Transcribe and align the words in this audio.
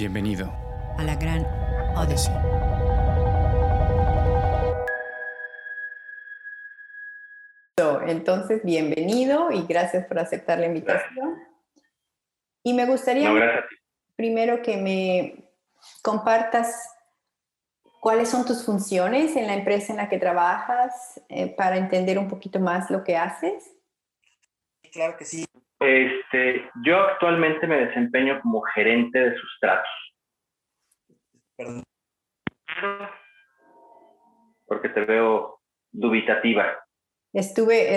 Bienvenido 0.00 0.50
a 0.96 1.04
la 1.04 1.14
gran 1.14 1.44
Odyssey. 1.94 2.32
Entonces, 8.06 8.62
bienvenido 8.64 9.52
y 9.52 9.66
gracias 9.66 10.06
por 10.06 10.18
aceptar 10.18 10.58
la 10.58 10.68
invitación. 10.68 11.42
Y 12.62 12.72
me 12.72 12.86
gustaría 12.86 13.30
primero 14.16 14.62
que 14.62 14.78
me 14.78 15.50
compartas 16.00 16.88
cuáles 18.00 18.30
son 18.30 18.46
tus 18.46 18.64
funciones 18.64 19.36
en 19.36 19.48
la 19.48 19.52
empresa 19.52 19.92
en 19.92 19.98
la 19.98 20.08
que 20.08 20.16
trabajas 20.16 21.20
eh, 21.28 21.54
para 21.54 21.76
entender 21.76 22.18
un 22.18 22.28
poquito 22.28 22.58
más 22.58 22.90
lo 22.90 23.04
que 23.04 23.18
haces. 23.18 23.70
Claro 24.90 25.18
que 25.18 25.26
sí. 25.26 25.49
Este, 25.80 26.70
yo 26.84 27.00
actualmente 27.00 27.66
me 27.66 27.86
desempeño 27.86 28.40
como 28.42 28.60
gerente 28.60 29.18
de 29.18 29.36
sustratos. 29.36 29.88
Perdón. 31.56 31.82
Porque 34.66 34.90
te 34.90 35.04
veo 35.04 35.58
dubitativa. 35.90 36.78
Estuve, 37.32 37.94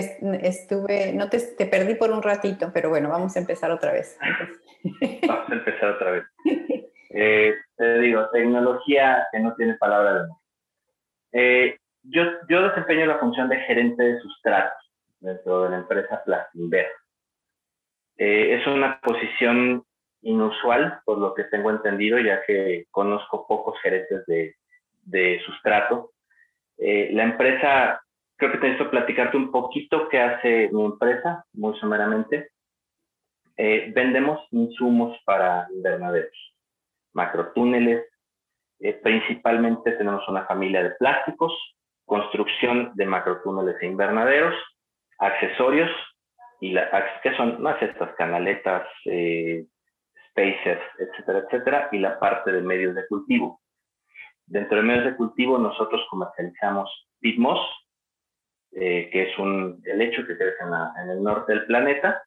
estuve, 0.48 1.12
no 1.14 1.30
te, 1.30 1.40
te, 1.58 1.66
perdí 1.66 1.96
por 1.96 2.12
un 2.12 2.22
ratito, 2.22 2.72
pero 2.74 2.90
bueno, 2.90 3.10
vamos 3.10 3.36
a 3.36 3.40
empezar 3.40 3.72
otra 3.72 3.92
vez. 3.92 4.18
vamos 5.28 5.50
a 5.50 5.54
empezar 5.54 5.90
otra 5.92 6.12
vez. 6.12 6.24
Eh, 7.16 7.54
te 7.78 8.00
digo, 8.00 8.28
tecnología 8.32 9.28
que 9.32 9.40
no 9.40 9.54
tiene 9.54 9.76
palabra 9.76 10.14
de 10.16 10.20
amor. 10.22 10.38
Eh, 11.32 11.78
yo, 12.02 12.24
yo 12.50 12.68
desempeño 12.70 13.06
la 13.06 13.20
función 13.20 13.48
de 13.50 13.58
gerente 13.58 14.02
de 14.02 14.20
sustratos 14.20 14.92
dentro 15.20 15.62
de 15.62 15.70
la 15.70 15.78
empresa 15.78 16.24
Plastinver. 16.24 16.88
Eh, 18.18 18.60
es 18.60 18.68
una 18.68 19.00
posición 19.00 19.84
inusual, 20.22 21.02
por 21.06 21.18
lo 21.18 21.34
que 21.34 21.44
tengo 21.46 21.70
entendido, 21.70 22.20
ya 22.20 22.42
que 22.46 22.86
conozco 22.92 23.46
pocos 23.48 23.80
gerentes 23.82 24.26
de, 24.26 25.42
sustrato. 25.46 26.12
Eh, 26.78 27.10
la 27.14 27.24
empresa, 27.24 28.02
creo 28.38 28.52
que 28.52 28.58
necesito 28.58 28.90
platicarte 28.90 29.38
un 29.38 29.52
poquito 29.52 30.08
qué 30.10 30.20
hace 30.20 30.70
mi 30.72 30.86
empresa, 30.86 31.46
muy 31.54 31.78
someramente. 31.80 32.50
Eh, 33.58 33.92
vendemos 33.94 34.40
insumos 34.52 35.18
para 35.26 35.68
invernaderos, 35.72 36.56
macrotúneles, 37.14 38.08
eh, 38.80 39.00
principalmente 39.02 39.94
tenemos 39.94 40.28
una 40.28 40.46
familia 40.46 40.84
de 40.84 40.92
plásticos, 40.92 41.54
construcción 42.06 42.92
de 42.96 43.06
macrotúneles 43.06 43.76
e 43.82 43.86
invernaderos, 43.86 44.56
accesorios, 45.20 45.90
y 46.64 46.72
la, 46.72 46.90
que 47.22 47.36
son 47.36 47.62
más 47.62 47.82
estas 47.82 48.16
canaletas, 48.16 48.88
eh, 49.04 49.66
spaces, 50.30 50.80
etcétera, 50.98 51.40
etcétera, 51.40 51.90
y 51.92 51.98
la 51.98 52.18
parte 52.18 52.54
de 52.54 52.62
medios 52.62 52.96
de 52.96 53.06
cultivo. 53.08 53.60
Dentro 54.46 54.78
de 54.78 54.84
medios 54.84 55.04
de 55.04 55.18
cultivo 55.18 55.58
nosotros 55.58 56.08
comercializamos 56.10 56.90
Bitmos, 57.20 57.60
eh, 58.72 59.10
que 59.12 59.24
es 59.24 59.38
un 59.38 59.82
helecho 59.84 60.26
que 60.26 60.38
crece 60.38 60.64
en, 61.04 61.10
el 61.10 61.22
norte 61.22 61.52
del 61.52 61.66
planeta, 61.66 62.24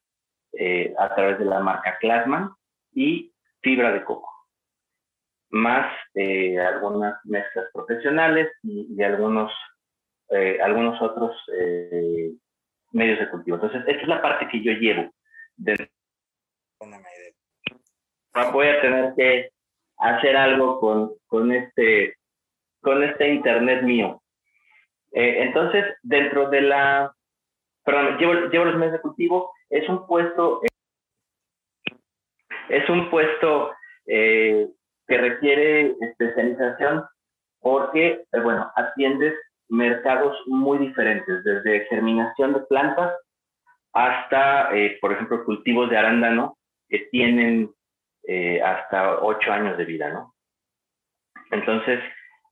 eh, 0.53 0.93
a 0.99 1.15
través 1.15 1.39
de 1.39 1.45
la 1.45 1.59
marca 1.59 1.97
Classman, 1.99 2.51
y 2.93 3.33
fibra 3.61 3.91
de 3.91 4.03
coco, 4.03 4.31
más 5.49 5.91
algunas 6.15 7.17
mezclas 7.25 7.65
profesionales 7.73 8.51
y, 8.61 9.01
algunos, 9.01 9.51
algunos 10.61 11.01
otros 11.01 11.35
medios 12.97 13.19
de 13.19 13.29
cultivo. 13.29 13.55
Entonces, 13.55 13.81
esta 13.87 14.01
es 14.01 14.07
la 14.07 14.21
parte 14.21 14.47
que 14.49 14.61
yo 14.61 14.71
llevo. 14.73 15.11
Voy 18.51 18.67
a 18.67 18.81
tener 18.81 19.13
que 19.15 19.49
hacer 19.97 20.35
algo 20.35 20.79
con, 20.79 21.13
con, 21.27 21.51
este, 21.51 22.15
con 22.81 23.03
este 23.03 23.29
internet 23.29 23.83
mío. 23.83 24.21
Eh, 25.11 25.43
entonces, 25.43 25.85
dentro 26.01 26.49
de 26.49 26.61
la... 26.61 27.13
Perdón, 27.83 28.17
llevo, 28.17 28.33
llevo 28.49 28.65
los 28.65 28.75
medios 28.75 28.93
de 28.93 29.01
cultivo. 29.01 29.51
Es 29.69 29.87
un 29.87 30.05
puesto... 30.07 30.61
es 32.69 32.89
un 32.89 33.09
puesto 33.09 33.73
eh, 34.07 34.67
que 35.07 35.17
requiere 35.17 35.95
especialización 36.01 37.05
porque, 37.59 38.25
eh, 38.31 38.39
bueno, 38.41 38.71
atiendes 38.75 39.33
mercados 39.69 40.37
muy 40.47 40.77
diferentes, 40.77 41.43
desde 41.43 41.85
germinación 41.87 42.53
de 42.53 42.61
plantas 42.61 43.13
hasta, 43.93 44.75
eh, 44.75 44.97
por 45.01 45.11
ejemplo, 45.11 45.43
cultivos 45.43 45.89
de 45.89 45.97
arándano 45.97 46.57
que 46.87 47.07
tienen 47.11 47.71
eh, 48.27 48.61
hasta 48.61 49.21
ocho 49.21 49.51
años 49.51 49.77
de 49.77 49.85
vida, 49.85 50.09
¿no? 50.09 50.33
Entonces, 51.51 51.99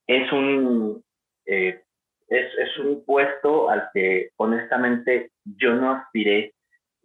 es 0.08 0.32
un, 0.32 1.04
eh, 1.46 1.82
es, 2.30 2.58
es, 2.58 2.78
un 2.80 3.04
puesto 3.06 3.70
al 3.70 3.90
que 3.94 4.30
honestamente 4.38 5.32
yo 5.44 5.76
no 5.76 5.92
aspiré 5.92 6.54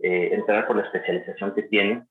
entrar 0.02 0.66
por 0.66 0.76
la 0.76 0.84
especialización 0.84 1.54
que 1.54 1.64
tiene. 1.64 2.06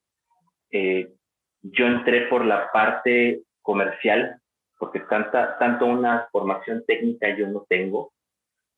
yo 0.72 1.88
entré 1.88 2.28
por 2.28 2.46
la 2.46 2.72
parte 2.72 3.42
comercial 3.64 4.39
porque 4.80 5.02
tanta, 5.02 5.58
tanto 5.60 5.86
una 5.86 6.28
formación 6.32 6.84
técnica 6.88 7.36
yo 7.36 7.48
no 7.48 7.66
tengo. 7.70 8.14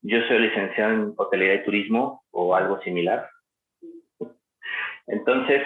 Yo 0.01 0.17
soy 0.27 0.39
licenciado 0.39 0.93
en 0.93 1.13
hotelería 1.15 1.61
y 1.61 1.63
turismo 1.63 2.23
o 2.31 2.55
algo 2.55 2.81
similar. 2.81 3.29
Entonces, 5.05 5.61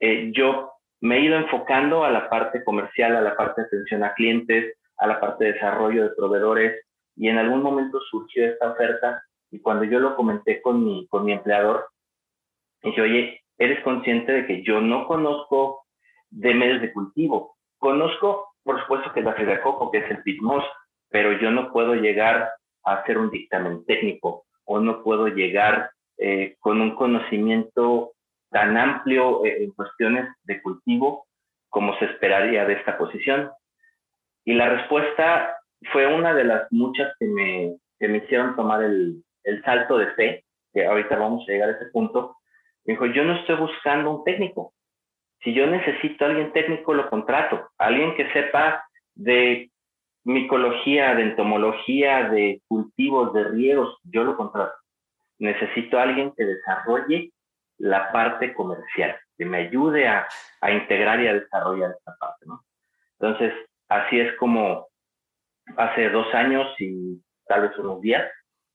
eh, 0.00 0.30
yo 0.32 0.70
me 1.00 1.18
he 1.18 1.20
ido 1.20 1.36
enfocando 1.36 2.04
a 2.04 2.10
la 2.10 2.30
parte 2.30 2.62
comercial, 2.62 3.16
a 3.16 3.20
la 3.20 3.36
parte 3.36 3.62
de 3.62 3.66
atención 3.66 4.04
a 4.04 4.14
clientes, 4.14 4.76
a 4.98 5.06
la 5.06 5.20
parte 5.20 5.44
de 5.44 5.52
desarrollo 5.54 6.04
de 6.04 6.14
proveedores 6.14 6.84
y 7.16 7.28
en 7.28 7.38
algún 7.38 7.62
momento 7.62 8.00
surgió 8.10 8.46
esta 8.46 8.72
oferta 8.72 9.22
y 9.50 9.60
cuando 9.60 9.84
yo 9.84 9.98
lo 9.98 10.16
comenté 10.16 10.62
con 10.62 10.84
mi, 10.84 11.06
con 11.08 11.24
mi 11.24 11.32
empleador, 11.32 11.86
dije, 12.82 13.00
oye, 13.00 13.42
¿eres 13.58 13.82
consciente 13.82 14.32
de 14.32 14.46
que 14.46 14.62
yo 14.62 14.80
no 14.80 15.06
conozco 15.06 15.84
de 16.30 16.54
medios 16.54 16.80
de 16.82 16.92
cultivo? 16.92 17.56
Conozco 17.78 18.55
por 18.66 18.80
supuesto 18.82 19.12
que 19.12 19.20
es 19.20 19.26
la 19.26 19.34
fibra 19.34 19.62
coco, 19.62 19.90
que 19.90 19.98
es 19.98 20.10
el 20.10 20.22
pitmos, 20.22 20.64
pero 21.08 21.32
yo 21.40 21.50
no 21.52 21.72
puedo 21.72 21.94
llegar 21.94 22.50
a 22.84 22.94
hacer 22.94 23.16
un 23.16 23.30
dictamen 23.30 23.86
técnico 23.86 24.44
o 24.64 24.80
no 24.80 25.02
puedo 25.04 25.28
llegar 25.28 25.90
eh, 26.18 26.56
con 26.58 26.80
un 26.80 26.96
conocimiento 26.96 28.12
tan 28.50 28.76
amplio 28.76 29.44
eh, 29.44 29.62
en 29.62 29.70
cuestiones 29.70 30.28
de 30.42 30.60
cultivo 30.60 31.26
como 31.68 31.96
se 31.98 32.06
esperaría 32.06 32.64
de 32.64 32.74
esta 32.74 32.98
posición. 32.98 33.50
Y 34.44 34.54
la 34.54 34.68
respuesta 34.68 35.56
fue 35.92 36.06
una 36.06 36.34
de 36.34 36.44
las 36.44 36.72
muchas 36.72 37.14
que 37.18 37.26
me, 37.26 37.76
que 37.98 38.08
me 38.08 38.18
hicieron 38.18 38.56
tomar 38.56 38.82
el, 38.82 39.22
el 39.44 39.62
salto 39.62 39.98
de 39.98 40.08
fe, 40.14 40.44
que 40.72 40.86
ahorita 40.86 41.16
vamos 41.16 41.44
a 41.48 41.52
llegar 41.52 41.68
a 41.68 41.72
ese 41.72 41.86
punto. 41.86 42.36
Me 42.84 42.94
dijo, 42.94 43.06
yo 43.06 43.24
no 43.24 43.36
estoy 43.36 43.56
buscando 43.56 44.10
un 44.10 44.24
técnico, 44.24 44.72
si 45.42 45.52
yo 45.54 45.66
necesito 45.66 46.24
a 46.24 46.28
alguien 46.28 46.52
técnico, 46.52 46.94
lo 46.94 47.08
contrato. 47.08 47.68
Alguien 47.78 48.14
que 48.14 48.30
sepa 48.32 48.84
de 49.14 49.70
micología, 50.24 51.14
de 51.14 51.22
entomología, 51.22 52.28
de 52.28 52.60
cultivos, 52.66 53.32
de 53.32 53.44
riegos, 53.44 53.98
yo 54.04 54.24
lo 54.24 54.36
contrato. 54.36 54.74
Necesito 55.38 55.98
a 55.98 56.02
alguien 56.02 56.32
que 56.36 56.44
desarrolle 56.44 57.30
la 57.78 58.10
parte 58.10 58.54
comercial, 58.54 59.16
que 59.36 59.44
me 59.44 59.58
ayude 59.58 60.08
a, 60.08 60.26
a 60.60 60.72
integrar 60.72 61.20
y 61.20 61.28
a 61.28 61.34
desarrollar 61.34 61.92
esta 61.92 62.16
parte. 62.18 62.46
Entonces, 63.20 63.52
así 63.88 64.18
es 64.18 64.34
como 64.36 64.88
hace 65.76 66.08
dos 66.10 66.32
años 66.34 66.66
y 66.78 67.22
tal 67.46 67.68
vez 67.68 67.78
unos 67.78 68.00
días 68.00 68.28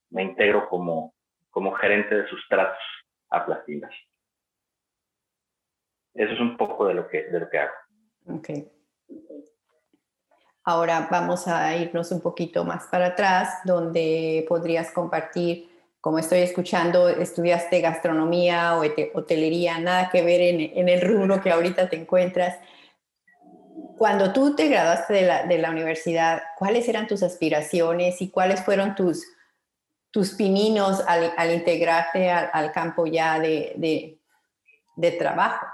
me 0.09 0.23
integro 0.23 0.69
como, 0.69 1.13
como 1.49 1.73
gerente 1.73 2.15
de 2.15 2.27
sustratos 2.27 2.83
a 3.29 3.45
Plastinas. 3.45 3.91
Eso 6.13 6.33
es 6.33 6.39
un 6.39 6.57
poco 6.57 6.87
de 6.87 6.93
lo 6.93 7.07
que, 7.07 7.23
de 7.23 7.39
lo 7.39 7.49
que 7.49 7.59
hago. 7.59 7.73
Ok. 8.27 8.49
Ahora 10.63 11.07
vamos 11.09 11.47
a 11.47 11.75
irnos 11.75 12.11
un 12.11 12.21
poquito 12.21 12.63
más 12.63 12.85
para 12.85 13.07
atrás, 13.07 13.59
donde 13.65 14.45
podrías 14.47 14.91
compartir, 14.91 15.69
como 15.99 16.19
estoy 16.19 16.39
escuchando, 16.39 17.09
estudiaste 17.09 17.81
gastronomía 17.81 18.77
o 18.77 18.83
hotelería, 19.15 19.79
nada 19.79 20.09
que 20.11 20.21
ver 20.21 20.41
en, 20.41 20.87
el 20.87 21.01
rubro 21.01 21.41
que 21.41 21.51
ahorita 21.51 21.89
te 21.89 21.95
encuentras. 21.95 22.59
Cuando 23.97 24.33
tú 24.33 24.55
te 24.55 24.67
graduaste 24.67 25.13
de 25.47 25.57
la, 25.57 25.69
universidad, 25.71 26.43
¿cuáles 26.57 26.87
eran 26.87 27.07
tus 27.07 27.23
aspiraciones 27.23 28.21
y 28.21 28.29
cuáles 28.29 28.63
fueron 28.63 28.93
tus, 28.93 29.25
tus 30.11 30.31
pininos 30.33 31.03
al, 31.07 31.33
al 31.37 31.53
integrarte 31.53 32.29
al, 32.29 32.71
campo 32.71 33.07
ya 33.07 33.39
de, 33.39 34.19
de 34.95 35.11
trabajo? 35.11 35.65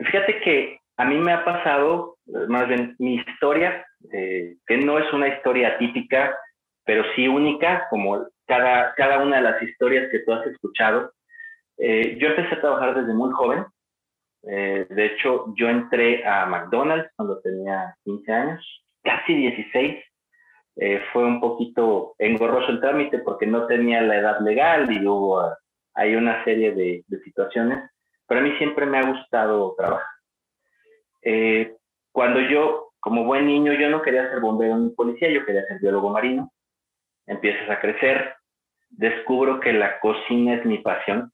Fíjate 0.00 0.40
que 0.40 0.80
a 0.96 1.04
mí 1.04 1.16
me 1.16 1.32
ha 1.32 1.44
pasado, 1.44 2.16
más 2.48 2.68
bien 2.68 2.96
mi 2.98 3.16
historia, 3.16 3.86
eh, 4.12 4.56
que 4.66 4.76
no 4.78 4.98
es 4.98 5.12
una 5.12 5.28
historia 5.28 5.78
típica, 5.78 6.36
pero 6.84 7.04
sí 7.14 7.28
única, 7.28 7.86
como 7.90 8.26
cada, 8.46 8.94
cada 8.94 9.22
una 9.22 9.36
de 9.36 9.42
las 9.42 9.62
historias 9.62 10.10
que 10.10 10.20
tú 10.20 10.32
has 10.32 10.46
escuchado. 10.46 11.12
Eh, 11.78 12.18
yo 12.18 12.28
empecé 12.28 12.54
a 12.54 12.60
trabajar 12.60 12.94
desde 12.94 13.14
muy 13.14 13.30
joven. 13.32 13.64
Eh, 14.42 14.86
de 14.88 15.06
hecho, 15.06 15.54
yo 15.56 15.68
entré 15.68 16.26
a 16.26 16.46
McDonald's 16.46 17.10
cuando 17.16 17.40
tenía 17.40 17.94
15 18.04 18.32
años, 18.32 18.84
casi 19.02 19.34
16. 19.34 20.02
Eh, 20.76 21.02
fue 21.12 21.24
un 21.24 21.40
poquito 21.40 22.14
engorroso 22.18 22.70
el 22.70 22.80
trámite 22.80 23.18
porque 23.18 23.46
no 23.46 23.66
tenía 23.66 24.00
la 24.02 24.16
edad 24.16 24.40
legal 24.40 24.90
y 24.90 25.04
hubo 25.06 25.42
hay 25.94 26.14
una 26.14 26.42
serie 26.44 26.72
de, 26.72 27.04
situaciones, 27.24 27.90
pero 28.30 28.42
a 28.42 28.44
mí 28.44 28.56
siempre 28.58 28.86
me 28.86 28.96
ha 28.96 29.02
gustado 29.02 29.74
trabajar. 29.76 30.06
Eh, 31.20 31.74
cuando 32.12 32.38
yo, 32.38 32.92
como 33.00 33.24
buen 33.24 33.44
niño, 33.44 33.72
yo 33.72 33.90
no 33.90 34.02
quería 34.02 34.30
ser 34.30 34.38
bombero 34.38 34.78
ni 34.78 34.90
policía, 34.90 35.32
yo 35.32 35.44
quería 35.44 35.66
ser 35.66 35.80
biólogo 35.80 36.10
marino. 36.10 36.52
Empiezas 37.26 37.68
a 37.68 37.80
crecer, 37.80 38.36
descubro 38.88 39.58
que 39.58 39.72
la 39.72 39.98
cocina 39.98 40.54
es 40.54 40.64
mi 40.64 40.78
pasión, 40.78 41.32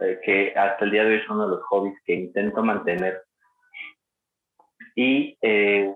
eh, 0.00 0.20
que 0.24 0.54
hasta 0.54 0.84
el 0.84 0.92
día 0.92 1.02
de 1.02 1.14
hoy 1.14 1.16
es 1.16 1.28
uno 1.28 1.48
de 1.48 1.56
los 1.56 1.64
hobbies 1.64 1.98
que 2.04 2.14
intento 2.14 2.62
mantener. 2.62 3.24
Y 4.94 5.36
eh, 5.42 5.92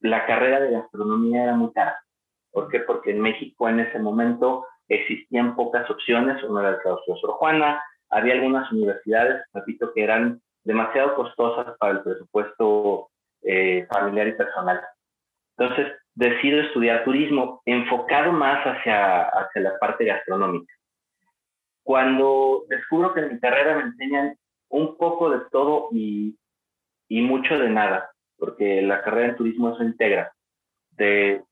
la 0.00 0.26
carrera 0.26 0.58
de 0.58 0.72
gastronomía 0.72 1.44
era 1.44 1.54
muy 1.54 1.72
cara. 1.72 1.96
¿Por 2.50 2.68
qué? 2.72 2.80
Porque 2.80 3.12
en 3.12 3.20
México 3.20 3.68
en 3.68 3.78
ese 3.78 4.00
momento 4.00 4.66
existían 4.88 5.54
pocas 5.54 5.88
opciones, 5.88 6.42
una 6.42 6.62
era 6.62 6.70
el 6.70 6.78
claustro 6.78 7.14
Sor 7.18 7.30
Juana, 7.34 7.80
había 8.10 8.34
algunas 8.34 8.70
universidades, 8.72 9.44
repito, 9.52 9.92
que 9.94 10.02
eran 10.02 10.40
demasiado 10.64 11.14
costosas 11.14 11.76
para 11.78 11.92
el 11.92 12.02
presupuesto 12.02 13.08
eh, 13.42 13.86
familiar 13.90 14.28
y 14.28 14.32
personal. 14.32 14.80
Entonces, 15.56 15.92
decido 16.14 16.60
estudiar 16.60 17.04
turismo 17.04 17.62
enfocado 17.64 18.32
más 18.32 18.64
hacia, 18.64 19.22
hacia 19.22 19.62
la 19.62 19.78
parte 19.78 20.04
gastronómica. 20.04 20.72
Cuando 21.82 22.64
descubro 22.68 23.14
que 23.14 23.20
en 23.20 23.34
mi 23.34 23.40
carrera 23.40 23.76
me 23.76 23.82
enseñan 23.84 24.36
un 24.68 24.96
poco 24.96 25.30
de 25.30 25.40
todo 25.50 25.88
y, 25.92 26.36
y 27.08 27.22
mucho 27.22 27.58
de 27.58 27.68
nada, 27.68 28.10
porque 28.38 28.82
la 28.82 29.02
carrera 29.02 29.30
en 29.30 29.36
turismo 29.36 29.72
eso 29.72 29.82
integra. 29.82 30.32
De, 30.92 31.42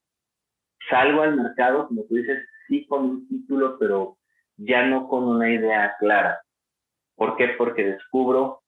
salgo 0.90 1.22
al 1.22 1.36
mercado, 1.36 1.88
como 1.88 2.04
tú 2.04 2.16
dices, 2.16 2.46
sí 2.66 2.86
con 2.86 3.04
un 3.04 3.28
título, 3.28 3.78
pero 3.78 4.18
ya 4.56 4.84
no 4.86 5.08
con 5.08 5.24
una 5.24 5.50
idea 5.50 5.96
clara. 5.98 6.40
¿Por 7.18 7.36
qué? 7.36 7.48
Porque 7.48 7.84
descubro 7.84 8.62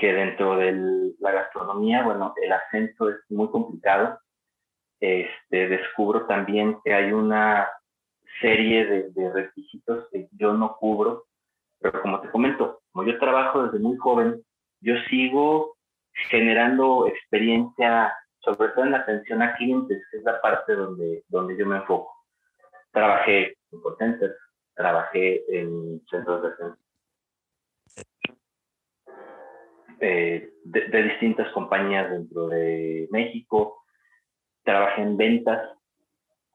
que 0.00 0.14
dentro 0.14 0.56
de 0.56 1.12
la 1.20 1.30
gastronomía, 1.30 2.02
bueno, 2.02 2.32
el 2.42 2.50
acento 2.52 3.10
es 3.10 3.18
muy 3.28 3.50
complicado. 3.50 4.18
Este, 4.98 5.68
descubro 5.68 6.26
también 6.26 6.78
que 6.82 6.94
hay 6.94 7.12
una 7.12 7.68
serie 8.40 8.86
de, 8.86 9.30
requisitos 9.32 10.08
que 10.10 10.28
yo 10.32 10.54
no 10.54 10.74
cubro, 10.76 11.26
pero 11.80 12.00
como 12.00 12.20
te 12.22 12.30
comento, 12.30 12.80
como 12.92 13.06
yo 13.06 13.18
trabajo 13.18 13.64
desde 13.64 13.78
muy 13.78 13.98
joven, 13.98 14.42
yo 14.80 14.94
sigo 15.10 15.76
generando 16.30 17.06
experiencia, 17.08 18.14
sobre 18.38 18.70
todo 18.70 18.86
en 18.86 18.92
la 18.92 18.98
atención 18.98 19.42
a 19.42 19.54
clientes, 19.56 20.02
que 20.10 20.16
es 20.16 20.24
la 20.24 20.40
parte 20.40 20.74
donde, 20.74 21.24
donde 21.28 21.58
yo 21.58 21.66
me 21.66 21.76
enfoco. 21.76 22.10
Trabajé 22.90 23.58
en 23.70 23.82
potentes, 23.82 24.32
trabajé 24.74 25.44
en 25.54 26.00
centros 26.08 26.40
de 26.40 26.48
atención 26.48 26.89
eh, 30.00 30.50
de, 30.64 31.02
distintas 31.02 31.50
compañías 31.52 32.10
dentro 32.10 32.48
de 32.48 33.08
México, 33.10 33.82
trabajé 34.62 35.02
en 35.02 35.16
ventas 35.16 35.70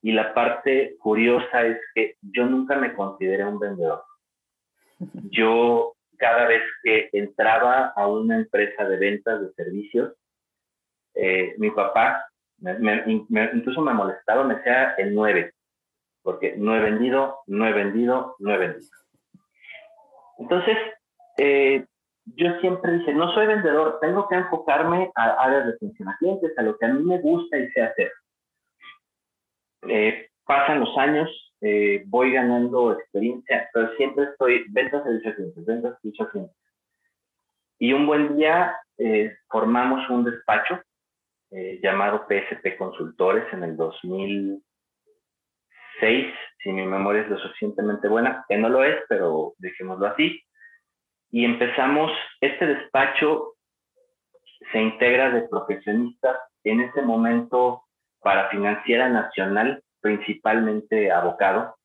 y 0.01 0.12
la 0.12 0.33
parte 0.33 0.95
curiosa 1.00 1.65
es 1.65 1.80
que 1.94 2.15
yo 2.21 2.45
nunca 2.45 2.75
me 2.75 2.94
consideré 2.94 3.45
un 3.45 3.59
vendedor. 3.59 4.03
Yo 5.31 5.94
cada 6.18 6.47
vez 6.47 6.62
que 6.83 7.09
entraba 7.12 7.92
a 7.95 8.07
una 8.07 8.38
empresa 8.38 8.88
de 8.88 8.97
ventas 8.97 9.42
de 9.42 9.51
servicios, 9.53 10.13
eh, 11.13 11.56
mi 11.57 11.71
papá 11.71 12.25
incluso 13.07 13.81
me 13.81 13.94
molestaba, 13.94 14.44
me 14.44 14.56
decía 14.56 14.95
el 14.97 15.13
9, 15.13 15.53
porque 16.21 16.56
no 16.57 16.75
he 16.75 16.80
vendido, 16.80 17.39
no 17.47 17.68
he 17.68 17.74
vendido, 17.74 18.36
no 18.39 18.53
he 18.53 18.57
vendido. 18.57 18.89
Entonces, 20.39 20.77
eh, 21.38 21.86
yo 22.25 22.60
siempre 22.60 22.94
dije, 22.94 23.13
no 23.13 23.31
soy 23.33 23.45
vendedor, 23.45 24.00
tengo 24.01 24.27
que 24.27 24.36
enfocarme 24.36 25.12
a 25.16 25.44
áreas 25.44 25.68
de 25.68 25.74
atención 25.74 26.10
a 26.10 26.18
clientes, 26.18 26.57
a 26.57 26.63
lo 26.63 26.77
que 26.77 26.86
a 26.86 26.89
mí 26.89 27.04
me 27.04 27.19
gusta 27.19 27.57
y 27.57 27.69
sé 27.69 27.83
hacer. 27.83 28.12
Eh, 29.88 30.30
pasan 30.45 30.80
los 30.80 30.98
años, 30.98 31.30
eh, 31.62 32.04
voy 32.07 32.31
ganando 32.31 32.94
experiencia, 32.94 33.69
pero 33.72 33.95
siempre 33.95 34.24
estoy 34.25 34.66
ventas, 34.69 35.04
servicio 35.04 35.31
a 35.31 35.36
clientes, 35.36 35.66
ventas, 35.66 36.01
servicio 36.01 36.25
a 36.25 36.30
clientes. 36.30 36.57
Y 37.77 37.94
un 37.94 38.07
buen 38.07 38.36
día 38.38 38.75
eh, 38.98 39.36
formamos 39.50 40.10
un 40.10 40.24
despacho 40.24 40.81
llamado 41.81 42.25
PSP 42.28 42.75
Consultores 42.78 43.45
en 43.54 43.63
el 43.63 43.78
2006, 43.78 44.62
si 46.62 46.69
mi 46.69 46.86
memoria 46.86 47.21
es 47.21 47.30
lo 47.30 47.38
suficientemente 47.38 48.10
buena, 48.10 48.44
que 48.50 48.57
no 48.57 48.68
lo 48.68 48.83
es, 48.83 49.01
pero 49.07 49.54
dejémoslo 49.60 50.07
así 50.07 50.44
y 51.31 51.45
empezamos, 51.45 52.12
este 52.42 52.66
despacho 52.66 53.56
se 54.72 54.81
integra 54.81 55.30
de 55.31 55.48
profesionistas 55.48 56.38
en 56.63 56.81
ese 56.81 57.01
momento 57.01 57.83
para 58.22 58.50
Financiera 58.50 59.10
Nacional, 59.10 59.83
principalmente 60.01 61.12
abocado. 61.12 61.75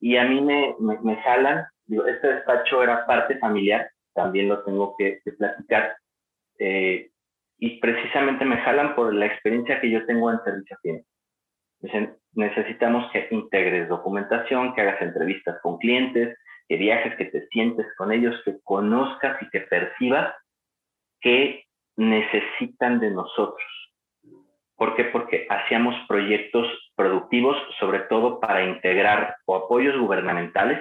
Y 0.00 0.16
a 0.16 0.24
mí 0.24 0.40
me, 0.40 0.74
me, 0.78 1.16
jalan, 1.16 1.66
digo, 1.86 2.06
este 2.06 2.34
despacho 2.34 2.82
era 2.82 3.06
parte 3.06 3.38
familiar, 3.38 3.90
también 4.14 4.48
lo 4.48 4.62
tengo 4.64 4.96
que, 4.96 5.20
platicar. 5.38 5.96
Eh, 6.58 7.10
y 7.58 7.78
precisamente 7.78 8.44
me 8.44 8.56
jalan 8.58 8.94
por 8.94 9.14
la 9.14 9.26
experiencia 9.26 9.80
que 9.80 9.90
yo 9.90 10.04
tengo 10.06 10.30
en 10.30 10.42
servicio 10.42 10.78
cliente. 10.82 11.06
Dicen, 11.80 12.16
necesitamos 12.32 13.10
que 13.12 13.28
integres 13.30 13.88
documentación, 13.88 14.74
que 14.74 14.80
hagas 14.80 15.00
entrevistas 15.02 15.60
con 15.62 15.78
clientes, 15.78 16.36
que 16.70 16.76
viajes, 16.76 17.16
que 17.16 17.24
te 17.24 17.48
sientes 17.48 17.84
con 17.96 18.12
ellos, 18.12 18.40
que 18.44 18.60
conozcas 18.62 19.42
y 19.42 19.50
que 19.50 19.62
percibas 19.62 20.32
que 21.20 21.64
necesitan 21.96 23.00
de 23.00 23.10
nosotros. 23.10 23.68
¿Por 24.76 24.94
qué? 24.94 25.06
Porque 25.06 25.48
hacíamos 25.50 25.96
proyectos 26.06 26.68
productivos, 26.94 27.56
sobre 27.80 27.98
todo 28.02 28.38
para 28.38 28.64
integrar 28.64 29.34
o 29.46 29.56
apoyos 29.56 29.98
gubernamentales, 29.98 30.78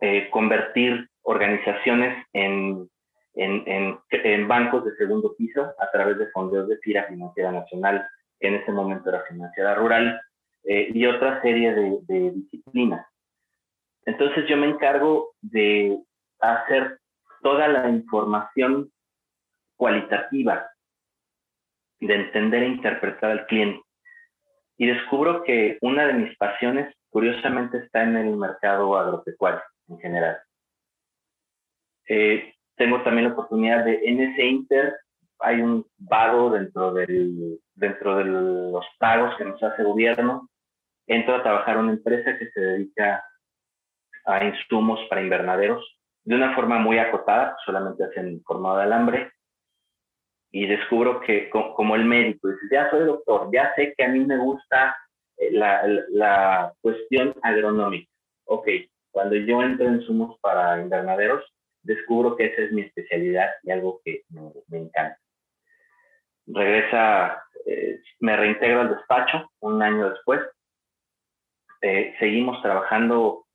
eh, 0.00 0.30
convertir 0.30 1.08
organizaciones 1.22 2.24
en, 2.32 2.88
en, 3.34 3.98
en, 4.12 4.46
bancos 4.46 4.84
de 4.84 4.94
segundo 4.94 5.34
piso 5.36 5.74
a 5.76 5.90
través 5.90 6.18
de 6.18 6.28
fondos 6.28 6.68
de 6.68 6.76
FIRA 6.76 7.08
Financiera 7.08 7.50
Nacional, 7.50 8.06
en 8.38 8.54
ese 8.54 8.70
momento 8.70 9.08
era 9.08 9.24
Financiera 9.28 9.74
Rural, 9.74 10.20
eh, 10.62 10.88
y 10.94 11.04
otra 11.04 11.42
serie 11.42 11.74
de 11.74 12.30
disciplinas. 12.30 13.04
Entonces 14.10 14.44
yo 14.48 14.56
me 14.56 14.66
encargo 14.66 15.34
de 15.40 15.96
hacer 16.40 16.98
toda 17.42 17.68
la 17.68 17.88
información 17.88 18.90
cualitativa, 19.76 20.68
de 22.00 22.14
entender 22.16 22.64
e 22.64 22.68
interpretar 22.68 23.30
al 23.30 23.46
cliente. 23.46 23.80
Y 24.78 24.86
descubro 24.86 25.44
que 25.44 25.78
una 25.80 26.08
de 26.08 26.14
mis 26.14 26.36
pasiones, 26.38 26.92
curiosamente, 27.10 27.78
está 27.78 28.02
en 28.02 28.16
el 28.16 28.36
mercado 28.36 28.98
agropecuario 28.98 29.62
en 29.88 29.98
general. 30.00 30.38
Eh, 32.08 32.54
tengo 32.76 33.02
también 33.02 33.28
la 33.28 33.34
oportunidad 33.34 33.84
de, 33.84 34.00
en 34.02 34.22
ese 34.22 34.44
Inter, 34.44 34.98
hay 35.38 35.60
un 35.60 35.86
vado 35.98 36.50
dentro, 36.50 36.92
del, 36.92 37.60
dentro 37.74 38.16
de 38.16 38.24
los 38.24 38.84
pagos 38.98 39.36
que 39.36 39.44
nos 39.44 39.62
hace 39.62 39.82
el 39.82 39.88
gobierno. 39.88 40.48
Entro 41.06 41.36
a 41.36 41.42
trabajar 41.44 41.76
en 41.76 41.82
una 41.82 41.92
empresa 41.92 42.36
que 42.36 42.50
se 42.50 42.60
dedica 42.60 43.24
a 44.26 44.44
insumos 44.44 45.00
para 45.08 45.22
invernaderos 45.22 45.84
de 46.24 46.34
una 46.34 46.54
forma 46.54 46.78
muy 46.78 46.98
acotada, 46.98 47.56
solamente 47.64 48.04
hacen 48.04 48.42
formado 48.44 48.78
de 48.78 48.82
alambre. 48.84 49.32
Y 50.52 50.66
descubro 50.66 51.20
que, 51.20 51.48
como 51.50 51.94
el 51.94 52.04
médico, 52.04 52.48
ya 52.70 52.90
soy 52.90 53.04
doctor, 53.04 53.48
ya 53.52 53.72
sé 53.76 53.94
que 53.96 54.04
a 54.04 54.08
mí 54.08 54.20
me 54.20 54.36
gusta 54.36 54.96
eh, 55.36 55.52
la, 55.52 55.86
la 56.08 56.72
cuestión 56.80 57.34
agronómica. 57.42 58.10
Ok, 58.46 58.66
cuando 59.12 59.36
yo 59.36 59.62
entro 59.62 59.86
en 59.86 59.96
insumos 59.96 60.38
para 60.40 60.80
invernaderos, 60.80 61.44
descubro 61.82 62.36
que 62.36 62.46
esa 62.46 62.62
es 62.62 62.72
mi 62.72 62.82
especialidad 62.82 63.48
y 63.62 63.70
algo 63.70 64.00
que 64.04 64.22
me, 64.28 64.78
encanta. 64.78 65.18
Regresa, 66.46 67.42
eh, 67.66 68.00
me 68.20 68.36
reintegro 68.36 68.80
al 68.80 68.94
despacho 68.96 69.50
un 69.60 69.82
año 69.82 70.10
después. 70.10 70.40
Eh, 71.82 72.14
seguimos 72.18 72.60
trabajando 72.62 73.46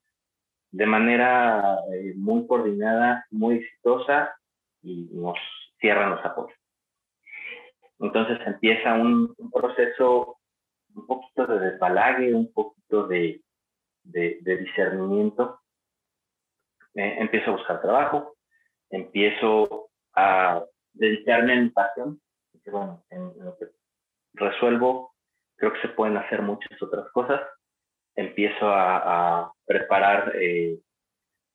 de 0.71 0.85
manera 0.85 1.79
eh, 1.93 2.13
muy 2.15 2.45
coordinada, 2.47 3.25
muy 3.31 3.57
exitosa 3.57 4.35
y 4.81 5.09
nos 5.11 5.37
cierran 5.79 6.11
los 6.11 6.25
apoyos. 6.25 6.57
Entonces 7.99 8.39
empieza 8.45 8.93
un, 8.93 9.35
proceso 9.53 10.37
un 10.93 11.07
poquito 11.07 11.47
de 11.47 11.71
desbalague, 11.71 12.33
un 12.33 12.51
poquito 12.51 13.07
de, 13.07 13.41
discernimiento. 14.03 15.61
Eh, 16.95 17.17
empiezo 17.19 17.51
a 17.51 17.55
buscar 17.55 17.81
trabajo, 17.81 18.35
empiezo 18.89 19.89
a 20.13 20.63
dedicarme 20.93 21.53
a 21.53 21.61
mi 21.61 21.69
pasión, 21.69 22.21
bueno, 22.71 23.03
en, 23.09 23.33
lo 23.43 23.57
que 23.57 23.67
resuelvo, 24.33 25.13
creo 25.55 25.73
que 25.73 25.81
se 25.81 25.89
pueden 25.89 26.17
hacer 26.17 26.41
muchas 26.41 26.81
otras 26.81 27.09
cosas. 27.11 27.41
Empiezo 28.15 28.69
a, 28.69 29.51
preparar 29.65 30.33
eh, 30.39 30.77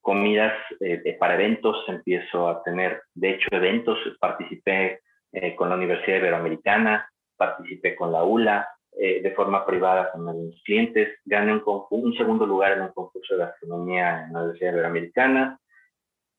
comidas 0.00 0.52
eh, 0.80 1.16
para 1.18 1.34
eventos, 1.34 1.76
empiezo 1.86 2.48
a 2.48 2.62
tener, 2.64 3.02
de 3.14 3.30
hecho, 3.30 3.48
eventos, 3.52 3.98
participé 4.18 5.00
eh, 5.32 5.54
con 5.54 5.68
la 5.68 5.76
Universidad 5.76 6.16
Iberoamericana, 6.16 7.08
participé 7.36 7.94
con 7.94 8.12
la 8.12 8.24
ULA, 8.24 8.68
de 8.92 9.32
forma 9.36 9.64
privada 9.64 10.10
con 10.10 10.28
algunos 10.28 10.60
clientes, 10.64 11.20
gané 11.24 11.54
un, 11.54 11.62
un, 11.64 12.12
segundo 12.14 12.44
lugar 12.44 12.72
en 12.72 12.82
un 12.82 12.92
concurso 12.92 13.34
de 13.34 13.44
gastronomía 13.44 14.24
en 14.24 14.32
la 14.32 14.40
Universidad 14.40 14.72
Iberoamericana. 14.72 15.58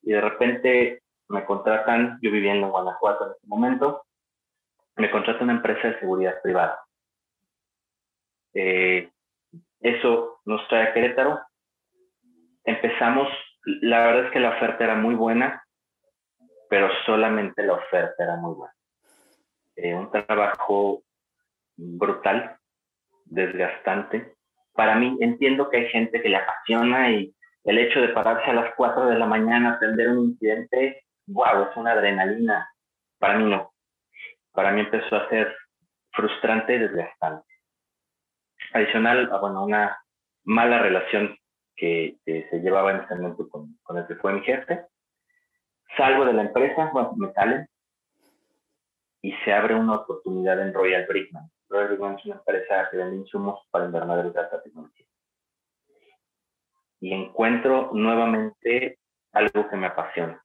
Y 0.03 0.11
de 0.11 0.21
repente 0.21 1.01
me 1.29 1.45
contratan, 1.45 2.19
yo 2.21 2.29
viviendo 2.29 2.67
en 2.67 2.71
Guanajuato 2.71 3.25
en 3.25 3.31
ese 3.31 3.47
momento, 3.47 4.03
me 4.97 5.09
contrata 5.09 5.43
una 5.43 5.53
empresa 5.53 5.87
de 5.87 5.99
seguridad 5.99 6.41
privada. 6.43 6.83
Eh, 8.53 9.09
eso 9.81 10.39
nos 10.45 10.67
trae 10.67 10.83
a 10.83 10.93
Querétaro. 10.93 11.39
Empezamos, 12.63 13.27
la 13.81 14.05
verdad 14.05 14.25
es 14.25 14.31
que 14.31 14.39
la 14.39 14.49
oferta 14.49 14.83
era 14.83 14.95
muy 14.95 15.15
buena, 15.15 15.63
pero 16.69 16.89
solamente 17.05 17.63
la 17.63 17.73
oferta 17.73 18.23
era 18.23 18.35
muy 18.37 18.55
buena. 18.55 18.73
Eh, 19.75 19.93
un 19.93 20.11
trabajo 20.11 21.03
brutal, 21.75 22.57
desgastante. 23.25 24.35
Para 24.73 24.95
mí, 24.95 25.17
entiendo 25.19 25.69
que 25.69 25.77
hay 25.77 25.89
gente 25.89 26.21
que 26.21 26.29
le 26.29 26.37
apasiona 26.37 27.11
y 27.11 27.33
el 27.63 27.77
hecho 27.77 27.99
de 27.99 28.09
pararse 28.09 28.49
a 28.49 28.53
las 28.53 28.73
4 28.75 29.07
de 29.07 29.17
la 29.17 29.25
mañana, 29.25 29.73
atender 29.73 30.09
un 30.09 30.29
incidente, 30.29 31.03
wow, 31.27 31.69
es 31.69 31.77
una 31.77 31.91
adrenalina. 31.91 32.69
Para 33.19 33.37
mí 33.37 33.49
no. 33.49 33.73
Para 34.53 34.71
mí 34.71 34.81
empezó 34.81 35.15
a 35.15 35.29
ser 35.29 35.55
frustrante 36.11 36.75
y 36.75 36.79
desgastante. 36.79 37.50
Adicional, 38.73 39.29
a, 39.31 39.37
bueno, 39.39 39.65
una 39.65 39.97
mala 40.43 40.79
relación 40.79 41.37
que, 41.75 42.17
se 42.25 42.59
llevaba 42.59 42.91
en 42.91 43.01
ese 43.01 43.15
momento 43.15 43.49
con, 43.49 43.77
con, 43.83 43.97
el 43.97 44.07
que 44.07 44.15
fue 44.15 44.33
mi 44.33 44.41
jefe. 44.41 44.85
Salgo 45.97 46.25
de 46.25 46.33
la 46.33 46.43
empresa, 46.43 46.89
bueno, 46.93 47.13
me 47.17 47.33
salen 47.33 47.67
y 49.21 49.33
se 49.43 49.53
abre 49.53 49.75
una 49.75 49.95
oportunidad 49.95 50.61
en 50.61 50.73
Royal 50.73 51.05
Brickman. 51.07 51.49
Royal 51.69 51.87
Brickman 51.89 52.15
es 52.17 52.25
una 52.25 52.35
empresa 52.35 52.87
que 52.89 52.97
vende 52.97 53.17
insumos 53.17 53.67
para 53.71 53.85
invernaderos 53.85 54.33
de 54.33 54.39
alta 54.39 54.63
tecnología. 54.63 55.05
Y 57.01 57.13
encuentro 57.13 57.89
nuevamente 57.93 58.99
algo 59.33 59.67
que 59.69 59.75
me 59.75 59.87
apasiona 59.87 60.41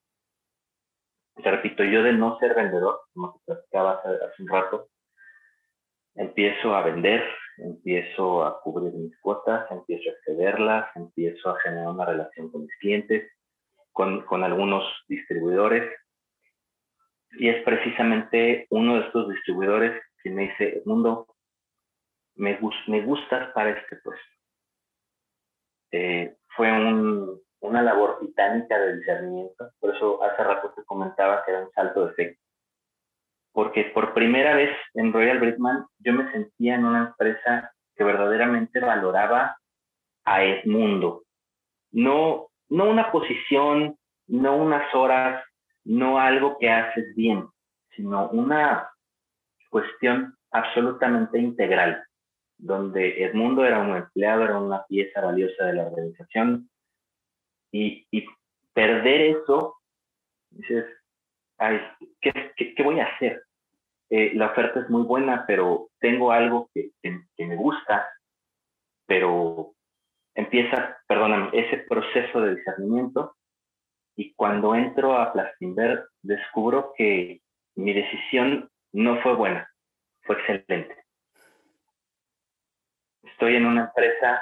te 1.43 1.51
repito, 1.51 1.83
yo 1.83 2.03
de 2.03 2.13
no 2.13 2.37
ser 2.39 2.55
vendedor, 2.55 3.01
como 3.13 3.33
te 3.33 3.39
platicaba 3.45 3.93
hace, 3.93 4.41
un 4.41 4.47
rato, 4.47 4.89
empiezo 6.15 6.75
a 6.75 6.81
vender, 6.81 7.23
empiezo 7.57 8.45
a 8.45 8.61
cubrir 8.61 8.93
mis 8.93 9.17
cuotas, 9.19 9.69
empiezo 9.71 10.09
a 10.09 10.13
excederlas, 10.13 10.95
empiezo 10.95 11.49
a 11.49 11.59
generar 11.59 11.89
una 11.89 12.05
relación 12.05 12.51
con 12.51 12.61
mis 12.63 12.75
clientes, 12.79 13.31
con, 13.91 14.25
con 14.25 14.43
algunos 14.43 14.83
distribuidores. 15.07 15.91
Y 17.39 17.49
es 17.49 17.63
precisamente 17.63 18.67
uno 18.69 18.95
de 18.95 19.07
estos 19.07 19.29
distribuidores 19.29 20.01
que 20.23 20.29
me 20.29 20.43
dice, 20.49 20.81
Mundo, 20.85 21.27
me, 22.35 22.59
me 22.87 23.01
gustas 23.01 23.51
para 23.53 23.71
este 23.71 23.95
puesto. 23.97 24.25
Eh, 25.91 26.35
fue 26.55 26.71
un, 26.71 27.41
una 27.61 27.81
labor 27.81 28.19
titánica 28.19 28.77
de 28.79 28.97
discernimiento. 28.97 29.71
Por 29.79 29.95
eso 29.95 30.23
hace 30.23 30.43
rato 30.43 30.73
te 30.75 30.83
comentaba 30.83 31.43
que 31.45 31.51
era 31.51 31.61
un 31.61 31.71
salto 31.71 32.07
de 32.07 32.13
fe. 32.13 32.39
Porque 33.57 33.85
por 33.85 34.13
primera 34.13 34.53
vez 34.53 34.69
en 34.93 35.11
Royal 35.11 35.39
Brickman 35.39 35.83
yo 35.97 36.13
me 36.13 36.31
sentía 36.31 36.75
en 36.75 36.85
una 36.85 37.07
empresa 37.07 37.71
que 37.95 38.03
verdaderamente 38.03 38.79
valoraba 38.79 39.57
a 40.25 40.43
Edmundo. 40.43 41.23
No, 41.91 42.49
no 42.69 42.87
una 42.87 43.11
posición, 43.11 43.97
no 44.27 44.57
unas 44.57 44.93
horas, 44.93 45.43
no 45.85 46.19
algo 46.19 46.59
que 46.59 46.69
haces 46.69 47.15
bien, 47.15 47.47
sino 47.95 48.29
una 48.29 48.91
cuestión 49.71 50.35
absolutamente 50.51 51.39
integral, 51.39 52.03
donde 52.59 53.23
Edmundo 53.23 53.65
era 53.65 53.79
un 53.79 53.97
empleado, 53.97 54.43
era 54.43 54.59
una 54.59 54.85
pieza 54.85 55.19
valiosa 55.19 55.65
de 55.65 55.73
la 55.73 55.87
organización, 55.87 56.69
y, 57.71 58.05
perder 58.71 59.35
eso, 59.35 59.77
dices, 60.51 60.85
ay, 61.57 61.81
¿qué, 62.21 62.51
qué, 62.55 62.83
voy 62.83 62.99
a 62.99 63.05
hacer? 63.05 63.46
Eh, 64.09 64.31
la 64.35 64.47
oferta 64.47 64.79
es 64.79 64.89
muy 64.89 65.03
buena, 65.03 65.45
pero 65.45 65.89
tengo 65.99 66.31
algo 66.31 66.69
que, 66.73 66.91
me 67.03 67.55
gusta, 67.55 68.07
pero 69.05 69.73
empieza, 70.33 70.97
perdóname, 71.07 71.49
ese 71.53 71.77
proceso 71.89 72.41
de 72.41 72.55
discernimiento 72.55 73.35
y 74.15 74.33
cuando 74.33 74.75
entro 74.75 75.17
a 75.17 75.33
Plastinver 75.33 76.07
descubro 76.21 76.93
que 76.97 77.41
mi 77.75 77.93
decisión 77.93 78.69
no 78.93 79.21
fue 79.21 79.35
buena, 79.35 79.69
fue 80.21 80.35
excelente. 80.37 81.03
Estoy 83.23 83.55
en 83.55 83.65
una 83.65 83.85
empresa 83.85 84.41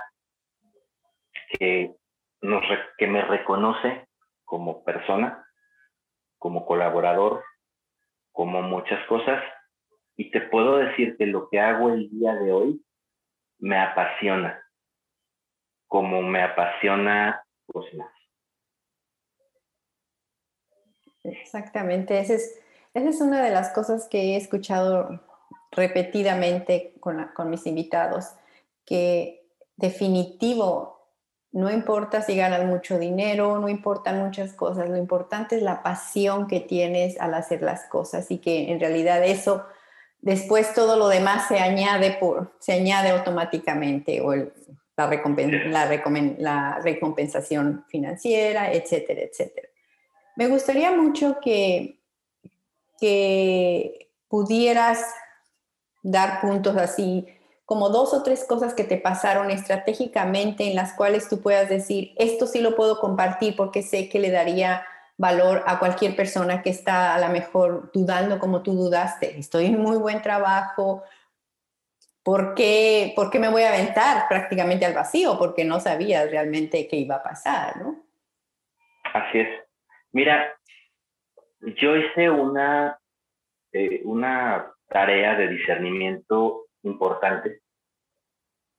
que 1.60 3.08
me 3.08 3.22
reconoce 3.24 4.08
como 4.46 4.84
persona, 4.84 5.46
como 6.38 6.66
colaborador, 6.66 7.44
como 8.32 8.62
muchas 8.62 9.06
cosas. 9.08 9.42
Y 10.18 10.32
te 10.32 10.42
puedo 10.42 10.78
decir 10.78 11.18
que 11.18 11.26
lo 11.26 11.50
que 11.50 11.60
hago 11.60 11.90
el 11.90 12.10
día 12.10 12.36
de 12.36 12.52
hoy 12.52 12.86
me 13.60 13.78
apasiona, 13.78 14.64
como 15.88 16.22
me 16.22 16.42
apasiona 16.42 17.44
cocinar. 17.66 18.10
Exactamente, 21.24 22.20
esa 22.20 22.36
es, 22.36 22.62
esa 22.94 23.10
es 23.10 23.20
una 23.20 23.44
de 23.44 23.50
las 23.50 23.72
cosas 23.72 24.08
que 24.08 24.34
he 24.34 24.36
escuchado 24.38 25.22
repetidamente 25.72 26.94
con, 27.00 27.30
con 27.34 27.50
mis 27.50 27.66
invitados, 27.66 28.36
que 28.86 29.48
definitivo 29.76 30.96
no 31.56 31.72
importa 31.72 32.22
si 32.22 32.36
ganas 32.36 32.66
mucho 32.66 33.00
dinero, 33.00 33.60
no 33.60 33.70
importan 33.70 34.22
muchas 34.22 34.52
cosas, 34.52 34.90
lo 34.90 34.98
importante 34.98 35.56
es 35.56 35.62
la 35.62 35.84
pasión 35.84 36.48
que 36.48 36.60
tienes 36.60 37.18
al 37.18 37.34
hacer 37.34 37.62
las 37.62 37.86
cosas 37.86 38.30
y 38.30 38.40
que 38.40 38.70
en 38.74 38.78
realidad 38.78 39.24
eso, 39.24 39.66
después 40.26 40.74
todo 40.74 40.98
lo 40.98 41.08
demás 41.08 41.48
se 41.48 41.60
añade, 41.60 42.18
por, 42.20 42.52
se 42.60 42.74
añade 42.74 43.12
automáticamente 43.12 44.22
o 44.22 44.34
la, 44.34 45.86
la, 46.40 46.80
recompensación 46.80 47.86
financiera, 47.88 48.74
etcétera, 48.74 49.22
etcétera. 49.22 49.70
Me 50.36 50.48
gustaría 50.48 50.92
mucho 50.92 51.38
que, 51.42 52.00
que 53.00 54.10
pudieras 54.28 55.06
dar 56.02 56.42
puntos 56.42 56.76
así 56.76 57.28
como 57.66 57.90
dos 57.90 58.14
o 58.14 58.24
tres 58.24 58.46
cosas 58.46 58.74
que 58.74 58.84
te 58.84 58.98
pasaron 58.98 59.52
estratégicamente 59.52 60.68
en 60.68 60.76
las 60.76 60.94
cuales 60.94 61.30
tú 61.30 61.42
puedas 61.42 61.70
decir, 61.70 62.14
esto 62.18 62.48
sí 62.48 62.62
lo 62.62 62.76
puedo 62.76 63.00
compartir 63.00 63.56
porque 63.56 63.84
sé 63.84 64.10
que 64.10 64.20
le 64.20 64.32
daría 64.32 64.86
valor 65.18 65.64
a 65.66 65.80
cualquier 65.80 66.16
persona 66.16 66.62
que 66.62 66.70
está 66.70 67.16
a 67.16 67.20
lo 67.20 67.30
mejor 67.30 67.92
dudando 67.94 68.40
como 68.40 68.62
tú 68.62 68.74
dudaste. 68.74 69.38
Estoy 69.38 69.68
en 69.68 69.80
muy 69.80 69.98
buen 69.98 70.22
trabajo. 70.22 71.04
¿Por 72.24 72.56
qué, 72.56 73.14
¿Por 73.16 73.30
qué 73.30 73.40
me 73.40 73.50
voy 73.50 73.64
a 73.64 73.70
aventar 73.70 74.28
prácticamente 74.28 74.86
al 74.86 74.94
vacío? 74.94 75.38
Porque 75.38 75.64
no 75.64 75.80
sabía 75.80 76.26
realmente 76.26 76.88
qué 76.88 76.98
iba 76.98 77.16
a 77.16 77.24
pasar, 77.24 77.78
¿no? 77.78 78.04
Así 79.14 79.40
es. 79.40 79.48
Mira, 80.12 80.54
yo 81.62 81.96
hice 81.96 82.30
una, 82.30 83.00
eh, 83.72 84.02
una 84.04 84.72
tarea 84.90 85.36
de 85.36 85.48
discernimiento 85.48 86.66
importante, 86.84 87.62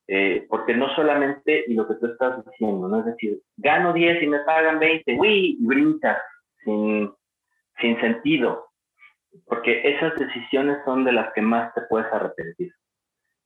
eh, 0.08 0.46
porque 0.48 0.74
no 0.74 0.94
solamente, 0.94 1.64
lo 1.68 1.88
que 1.88 1.94
tú 1.94 2.06
estás 2.06 2.44
diciendo, 2.44 2.88
¿no? 2.88 3.00
Es 3.00 3.06
decir, 3.06 3.40
gano 3.56 3.92
10 3.92 4.22
y 4.22 4.26
me 4.26 4.40
pagan 4.40 4.78
20, 4.78 5.16
uy, 5.18 5.56
y 5.58 5.66
brincas 5.66 6.18
sin, 6.64 7.12
sin 7.80 8.00
sentido, 8.00 8.68
porque 9.46 9.88
esas 9.88 10.14
decisiones 10.16 10.78
son 10.84 11.04
de 11.04 11.12
las 11.12 11.32
que 11.32 11.42
más 11.42 11.74
te 11.74 11.82
puedes 11.82 12.12
arrepentir. 12.12 12.72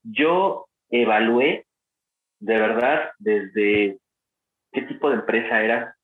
Yo 0.02 0.66
evalué 0.90 1.66
de 2.40 2.58
verdad 2.58 3.10
desde 3.18 3.98
qué 4.72 4.82
tipo 4.82 5.08
de 5.10 5.16
empresa 5.16 5.62
era, 5.62 5.96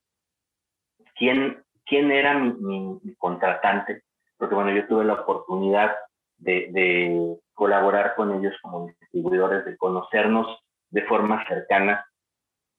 quién, 1.15 1.63
quién 1.85 2.11
era 2.11 2.37
mi, 2.37 2.99
mi 3.01 3.15
contratante, 3.15 4.03
porque 4.37 4.55
bueno, 4.55 4.71
yo 4.71 4.87
tuve 4.87 5.05
la 5.05 5.13
oportunidad 5.13 5.95
de, 6.37 7.37
colaborar 7.57 8.13
con 8.15 8.35
ellos 8.35 8.53
como 8.61 8.85
distribuidores, 8.85 9.65
de 9.65 9.75
conocernos 9.77 10.59
de 10.91 11.01
forma 11.05 11.43
cercana. 11.47 12.05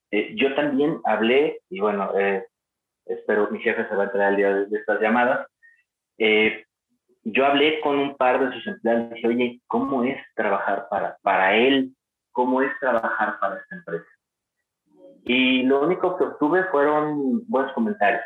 Eh, 0.09 0.33
yo 0.37 0.55
también 0.55 1.01
hablé, 1.03 1.59
y 1.69 1.81
bueno, 1.81 2.17
eh, 2.17 2.47
espero 3.05 3.49
mi 3.51 3.59
jefe 3.59 3.87
se 3.89 3.95
va 3.95 4.03
a 4.03 4.05
entrar 4.05 4.27
al 4.29 4.37
día 4.37 4.53
de, 4.53 4.77
estas 4.77 5.01
llamadas. 5.01 5.47
Eh, 6.17 6.63
yo 7.25 7.45
hablé 7.45 7.81
con 7.81 7.99
un 7.99 8.15
par 8.15 8.39
de 8.39 8.55
sus 8.55 8.67
empleados 8.67 9.11
y 9.11 9.15
dije, 9.15 9.27
oye, 9.27 9.61
¿cómo 9.67 10.05
es 10.05 10.17
trabajar 10.33 10.87
para, 10.89 11.17
para 11.23 11.57
él? 11.57 11.93
¿Cómo 12.31 12.61
es 12.61 12.71
trabajar 12.79 13.37
para 13.37 13.57
esta 13.57 13.75
empresa? 13.75 14.07
Y 15.25 15.63
lo 15.63 15.81
único 15.81 16.17
que 16.17 16.23
obtuve 16.23 16.63
fueron 16.71 17.45
buenos 17.49 17.73
comentarios. 17.73 18.23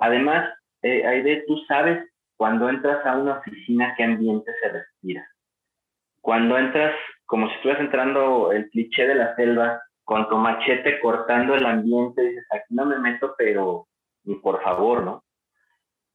Además, 0.00 0.50
eh, 0.80 1.06
Aide, 1.06 1.44
tú 1.46 1.58
sabes 1.68 2.07
cuando 2.38 2.70
entras 2.70 3.04
a 3.04 3.16
una 3.16 3.38
oficina 3.38 3.94
qué 3.96 4.04
ambiente 4.04 4.52
se 4.62 4.68
respira. 4.68 5.28
Cuando 6.20 6.56
entras, 6.56 6.94
como 7.26 7.48
si 7.48 7.54
estuvieras 7.56 7.82
entrando 7.82 8.52
el 8.52 8.70
cliché 8.70 9.08
de 9.08 9.16
la 9.16 9.34
selva, 9.34 9.82
con 10.04 10.28
tu 10.28 10.36
machete 10.36 11.00
cortando 11.00 11.56
el 11.56 11.66
ambiente, 11.66 12.22
dices, 12.22 12.46
aquí 12.50 12.74
no 12.74 12.86
me 12.86 12.98
meto, 12.98 13.34
pero 13.36 13.88
ni 14.22 14.36
por 14.36 14.62
favor, 14.62 15.02
¿no? 15.02 15.24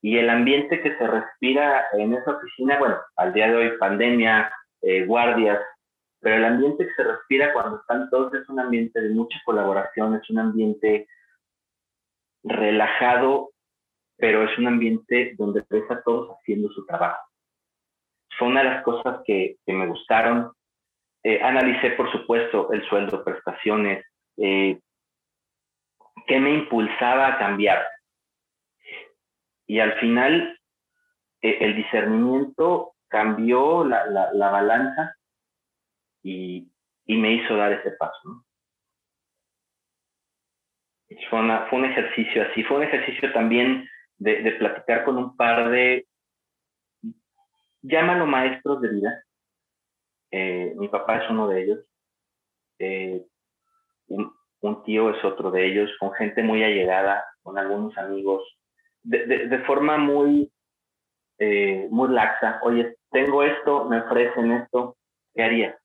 Y 0.02 0.18
el 0.18 0.30
ambiente 0.30 0.82
que 0.82 0.98
se 0.98 1.08
respira 1.08 1.88
en 1.94 2.14
esa 2.14 2.32
oficina, 2.32 2.80
bueno, 2.80 2.98
al 3.18 3.34
día 3.34 3.50
de 3.50 3.56
hoy, 3.56 3.78
pandemia, 3.78 4.52
eh, 4.82 5.06
guardias, 5.06 5.60
pero 6.22 6.38
el 6.38 6.46
ambiente 6.46 6.88
que 6.88 6.94
se 6.94 7.04
respira 7.04 7.52
cuando 7.52 7.82
están 7.82 8.10
todos 8.10 8.34
es 8.34 8.48
un 8.48 8.62
ambiente 8.62 9.02
de 9.02 9.10
mucha 9.10 9.38
colaboración, 9.44 10.16
es 10.16 10.30
un 10.30 10.40
ambiente 10.40 11.08
relajado, 12.44 13.53
pero 14.18 14.44
es 14.44 14.58
un 14.58 14.68
ambiente 14.68 15.34
donde 15.38 15.64
ves 15.70 15.90
a 15.90 16.02
todos 16.02 16.38
haciendo 16.38 16.70
su 16.70 16.86
trabajo. 16.86 17.22
Fue 18.38 18.48
una 18.48 18.64
de 18.64 18.70
las 18.70 18.84
cosas 18.84 19.22
que, 19.26 19.58
que 19.66 19.74
me 19.74 19.88
gustaron. 19.88 20.52
Eh, 21.24 21.42
analicé, 21.42 21.92
por 21.92 22.12
supuesto, 22.12 22.72
el 22.72 22.84
sueldo, 22.88 23.24
prestaciones, 23.24 24.06
eh, 24.38 24.80
qué 26.28 26.40
me 26.40 26.54
impulsaba 26.54 27.28
a 27.28 27.38
cambiar. 27.38 27.86
Y 29.68 29.80
al 29.80 29.94
final, 30.00 30.60
eh, 31.42 31.58
el 31.62 31.76
discernimiento 31.76 32.96
cambió 33.08 33.86
la, 33.86 34.06
la, 34.34 34.50
balanza 34.50 35.16
y, 36.24 36.68
y, 37.06 37.18
me 37.18 37.34
hizo 37.34 37.56
dar 37.56 37.72
ese 37.74 37.92
paso. 37.92 38.44
Fue, 41.30 41.40
fue, 41.70 41.80
un 41.80 41.86
ejercicio 41.86 42.48
así, 42.50 42.64
fue 42.64 42.78
un 42.78 42.84
ejercicio 42.84 43.32
también 43.34 43.88
de, 44.24 44.42
de 44.42 44.52
platicar 44.54 45.04
con 45.04 45.18
un 45.18 45.36
par 45.36 45.70
de, 45.70 46.08
llámalo 47.82 48.26
maestros 48.26 48.82
de 48.82 48.90
vida, 48.90 49.24
eh, 50.32 50.74
mi 50.78 50.88
papá 50.88 51.18
es 51.18 51.30
uno 51.30 51.48
de 51.48 51.64
ellos. 51.64 51.80
Eh, 52.80 53.24
un, 54.08 54.84
tío 54.86 55.10
es 55.10 55.24
otro 55.24 55.52
de 55.52 55.66
ellos, 55.66 55.92
con 56.00 56.14
gente 56.14 56.42
muy 56.42 56.64
allegada, 56.64 57.26
con 57.42 57.58
algunos 57.58 57.98
amigos, 57.98 58.42
de, 59.04 59.62
forma 59.68 59.98
muy, 59.98 60.50
eh, 61.38 61.88
muy 61.92 62.10
laxa. 62.10 62.60
Oye, 62.64 62.96
tengo 63.12 63.44
esto, 63.44 63.86
me 63.86 64.00
ofrecen 64.00 64.52
esto, 64.54 64.96
¿qué 65.36 65.44
haría? 65.44 65.78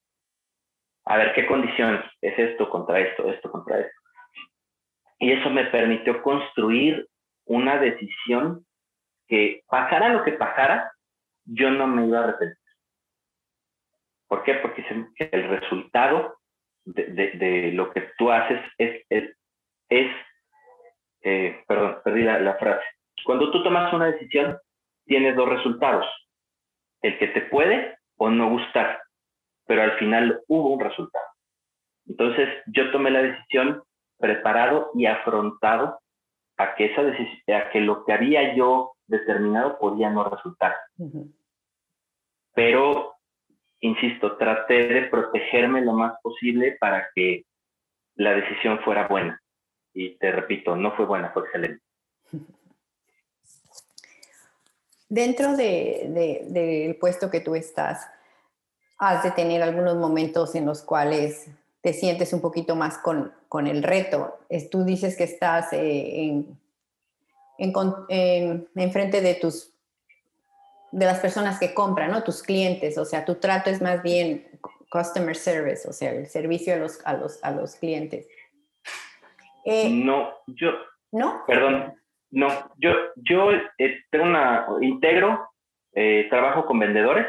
A 1.05 1.17
ver, 1.17 1.33
¿qué 1.33 1.45
condiciones 1.45 2.01
es 2.21 2.39
esto 2.39 2.69
contra 2.69 2.99
esto, 2.99 3.29
esto 3.29 3.51
contra 3.51 3.79
esto? 3.79 3.99
Y 5.19 5.31
eso 5.33 5.49
me 5.49 5.65
permitió 5.65 6.21
construir 6.21 7.05
una 7.49 7.77
decisión 7.79 8.65
que 9.27 9.63
pasara 9.67 10.09
lo 10.09 10.23
que 10.23 10.33
pasara, 10.33 10.91
yo 11.45 11.71
no 11.71 11.87
me 11.87 12.07
iba 12.07 12.19
a 12.19 12.23
arrepentir. 12.23 12.57
¿Por 14.27 14.43
qué? 14.43 14.55
Porque 14.55 14.85
el 15.17 15.49
resultado 15.49 16.37
de, 16.85 17.71
lo 17.73 17.91
que 17.91 18.09
tú 18.17 18.31
haces 18.31 18.61
es, 18.77 19.03
eh, 21.21 21.63
perdón, 21.67 21.99
perdí 22.03 22.23
la, 22.23 22.55
frase. 22.55 22.85
Cuando 23.25 23.51
tú 23.51 23.63
tomas 23.63 23.91
una 23.93 24.11
decisión, 24.11 24.57
tienes 25.05 25.35
dos 25.35 25.49
resultados. 25.49 26.05
El 27.01 27.17
que 27.17 27.27
te 27.29 27.41
puede 27.41 27.97
o 28.17 28.29
no 28.29 28.49
gustar, 28.49 29.01
pero 29.65 29.81
al 29.81 29.97
final 29.97 30.41
hubo 30.47 30.73
un 30.73 30.79
resultado. 30.79 31.25
Entonces 32.07 32.49
yo 32.67 32.91
tomé 32.91 33.09
la 33.09 33.23
decisión 33.23 33.81
preparado 34.19 34.91
y 34.93 35.07
afrontado 35.07 35.99
a 36.59 36.75
que, 36.75 36.85
esa 36.85 37.01
a 37.01 37.69
que 37.71 37.79
lo 37.79 38.03
que 38.03 38.11
había 38.11 38.53
yo 38.53 38.91
determinado 39.07 39.79
podía 39.79 40.09
no 40.09 40.25
resultar. 40.25 40.75
Pero 42.53 43.15
insisto, 43.79 44.35
traté 44.35 44.89
de 44.89 45.03
protegerme 45.03 45.81
lo 45.81 45.93
más 45.93 46.19
posible 46.21 46.75
para 46.77 47.07
que 47.15 47.45
la 48.15 48.33
decisión 48.33 48.79
fuera 48.79 49.07
buena. 49.07 49.41
Y 49.93 50.17
te 50.17 50.33
repito, 50.33 50.75
no 50.75 50.95
fue 50.97 51.05
buena, 51.05 51.31
fue 51.31 51.43
excelente. 51.43 51.81
Dentro 55.07 55.55
del 55.55 56.13
de, 56.13 56.97
puesto 56.99 57.31
que 57.31 57.39
tú 57.39 57.55
estás, 57.55 58.11
has 58.97 59.23
de 59.23 59.31
tener 59.31 59.63
algunos 59.63 59.95
momentos 59.95 60.53
en 60.55 60.65
los 60.65 60.83
cuales 60.83 61.49
te 61.81 61.93
sientes 61.93 62.33
un 62.33 62.41
poquito 62.41 62.75
más 62.75 62.97
con, 62.97 63.33
con 63.47 63.67
el 63.67 63.83
reto. 63.83 64.39
tú 64.71 64.83
dices 64.83 65.15
que 65.17 65.23
estás 65.23 65.71
eh, 65.73 66.23
en, 66.23 66.57
en, 67.57 68.67
en 68.75 68.91
frente 68.91 69.21
de 69.21 69.35
tus 69.35 69.73
de 70.91 71.05
las 71.05 71.19
personas 71.19 71.59
que 71.59 71.73
compran, 71.73 72.11
¿no? 72.11 72.23
Tus 72.23 72.41
clientes, 72.41 72.97
o 72.97 73.05
sea, 73.05 73.25
tu 73.25 73.35
trato 73.35 73.69
es 73.69 73.81
más 73.81 74.01
bien 74.01 74.47
customer 74.89 75.35
service, 75.35 75.87
o 75.87 75.93
sea, 75.93 76.11
el 76.11 76.27
servicio 76.27 76.73
a 76.73 76.77
los, 76.77 77.05
a 77.05 77.13
los, 77.13 77.43
a 77.43 77.51
los 77.51 77.75
clientes. 77.75 78.27
Eh, 79.65 79.89
no, 79.89 80.31
yo... 80.47 80.71
¿No? 81.11 81.43
Perdón, 81.47 81.95
no, 82.29 82.47
yo, 82.77 82.91
yo 83.15 83.51
eh, 83.51 84.03
tengo 84.11 84.25
una, 84.25 84.67
integro, 84.81 85.49
eh, 85.93 86.27
trabajo 86.29 86.65
con 86.65 86.77
vendedores, 86.77 87.25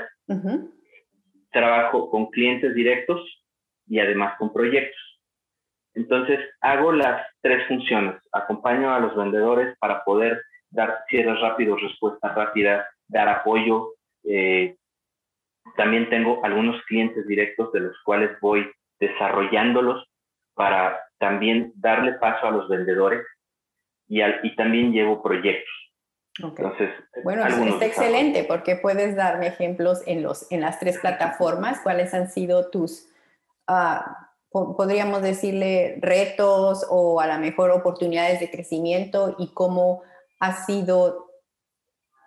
trabajo 1.51 2.11
con 2.11 2.27
clientes 2.27 2.75
directos 2.75 3.21
y 3.91 3.99
además 3.99 4.39
con 4.39 4.53
proyectos. 4.53 5.01
Entonces, 5.95 6.39
hago 6.61 6.93
las 6.93 7.27
tres 7.43 7.67
funciones. 7.67 8.15
Acompaño 8.33 8.95
a 8.95 9.01
los 9.01 9.15
vendedores 9.17 9.77
para 9.81 10.05
poder 10.05 10.41
dar 10.71 11.03
cierres 11.09 11.41
rápidos, 11.41 11.83
respuestas 11.83 12.33
rápidas, 12.35 12.87
dar 13.09 13.29
apoyo. 13.29 13.95
Eh, 14.25 14.77
también 15.77 16.09
tengo 16.09 16.43
algunos 16.45 16.81
clientes 16.85 17.27
directos 17.27 17.73
de 17.73 17.81
los 17.81 17.97
cuales 18.05 18.31
voy 18.41 18.71
desarrollándolos 19.01 20.07
para 20.55 21.01
también 21.19 21.73
darle 21.75 22.13
paso 22.13 22.47
a 22.47 22.53
los 22.53 22.69
vendedores 22.69 23.27
y, 24.07 24.23
y 24.23 24.55
también 24.55 24.93
llevo 24.93 25.21
proyectos. 25.21 25.69
Entonces, 26.39 26.91
bueno, 27.25 27.45
está 27.45 27.85
excelente 27.85 28.45
porque 28.45 28.77
puedes 28.77 29.17
darme 29.17 29.49
ejemplos 29.49 30.03
en, 30.07 30.23
los, 30.23 30.51
en 30.53 30.61
las 30.61 30.79
tres 30.79 30.99
plataformas, 30.99 31.81
cuáles 31.81 32.15
han 32.15 32.31
sido 32.31 32.71
tus, 32.71 33.10
ah, 33.71 34.31
podríamos 34.51 35.23
decirle, 35.23 35.99
retos 36.01 36.87
o 36.91 37.21
a 37.21 37.27
lo 37.27 37.39
mejor 37.39 37.71
oportunidades 37.71 38.41
de 38.41 38.51
crecimiento 38.51 39.37
y 39.39 39.53
cómo 39.55 40.03
ha 40.41 40.53
sido 40.65 41.31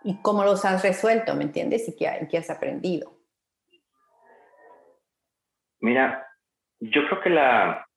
y 0.03 0.21
cómo 0.21 0.43
los 0.43 0.65
has 0.65 0.83
resuelto, 0.83 1.35
¿me 1.35 1.43
entiendes? 1.43 1.87
Y 1.87 1.95
qué, 1.95 2.37
has 2.37 2.49
aprendido. 2.49 3.19
Mira, 5.79 6.27
yo 6.79 7.07
creo 7.07 7.21
que 7.21 7.29
la, 7.29 7.87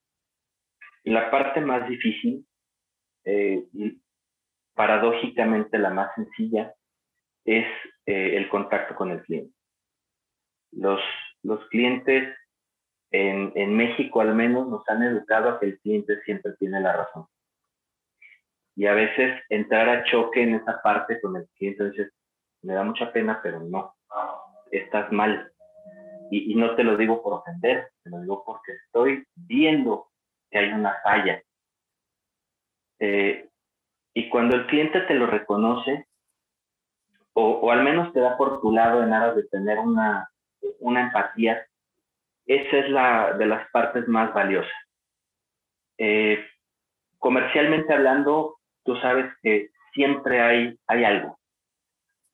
la 1.04 1.30
parte 1.30 1.60
más 1.60 1.88
difícil 1.88 2.46
eh, 3.24 3.64
paradójicamente 4.74 5.78
la 5.78 5.90
más 5.90 6.14
sencilla 6.14 6.74
es 7.44 7.66
eh, 8.06 8.36
el 8.36 8.48
contacto 8.48 8.94
con 8.94 9.10
el 9.10 9.22
cliente. 9.22 9.54
Los, 10.72 11.00
los 11.42 11.66
clientes 11.68 12.36
en, 13.10 13.52
en 13.54 13.76
México 13.76 14.20
al 14.20 14.34
menos 14.34 14.68
nos 14.68 14.88
han 14.88 15.02
educado 15.02 15.50
a 15.50 15.60
que 15.60 15.66
el 15.66 15.78
cliente 15.80 16.20
siempre 16.22 16.52
tiene 16.58 16.80
la 16.80 16.96
razón 16.96 17.26
y 18.76 18.86
a 18.86 18.92
veces 18.92 19.42
entrar 19.48 19.88
a 19.88 20.04
choque 20.04 20.42
en 20.42 20.54
esa 20.54 20.80
parte 20.82 21.18
con 21.20 21.34
el 21.34 21.48
cliente, 21.56 21.90
dices, 21.90 22.12
me 22.62 22.74
da 22.74 22.84
mucha 22.84 23.10
pena, 23.10 23.40
pero 23.42 23.60
no, 23.60 23.94
estás 24.70 25.10
mal. 25.10 25.50
Y, 26.30 26.54
no 26.56 26.74
te 26.76 26.84
lo 26.84 26.96
digo 26.96 27.22
por 27.22 27.32
ofender, 27.34 27.88
te 28.02 28.10
lo 28.10 28.20
digo 28.20 28.42
porque 28.44 28.72
estoy 28.72 29.24
viendo 29.34 30.08
que 30.50 30.58
hay 30.58 30.72
una 30.72 30.94
falla. 31.02 31.42
Eh, 32.98 33.48
y 34.12 34.28
cuando 34.28 34.56
el 34.56 34.66
cliente 34.66 35.00
te 35.02 35.14
lo 35.14 35.26
reconoce, 35.26 36.06
o, 37.32 37.70
al 37.70 37.82
menos 37.82 38.12
te 38.12 38.20
da 38.20 38.36
por 38.36 38.60
tu 38.60 38.72
lado 38.72 39.02
en 39.02 39.12
aras 39.12 39.36
de 39.36 39.44
tener 39.44 39.78
una, 39.78 40.30
una 40.80 41.02
empatía, 41.02 41.66
esa 42.46 42.78
es 42.78 42.90
la 42.90 43.32
de 43.34 43.46
las 43.46 43.68
partes 43.70 44.06
más 44.08 44.32
valiosas. 44.32 44.72
Eh, 45.98 46.44
comercialmente 47.18 47.92
hablando, 47.92 48.56
tú 48.84 48.96
sabes 48.96 49.32
que 49.42 49.70
siempre 49.92 50.40
hay, 50.40 50.78
hay 50.86 51.04
algo. 51.04 51.38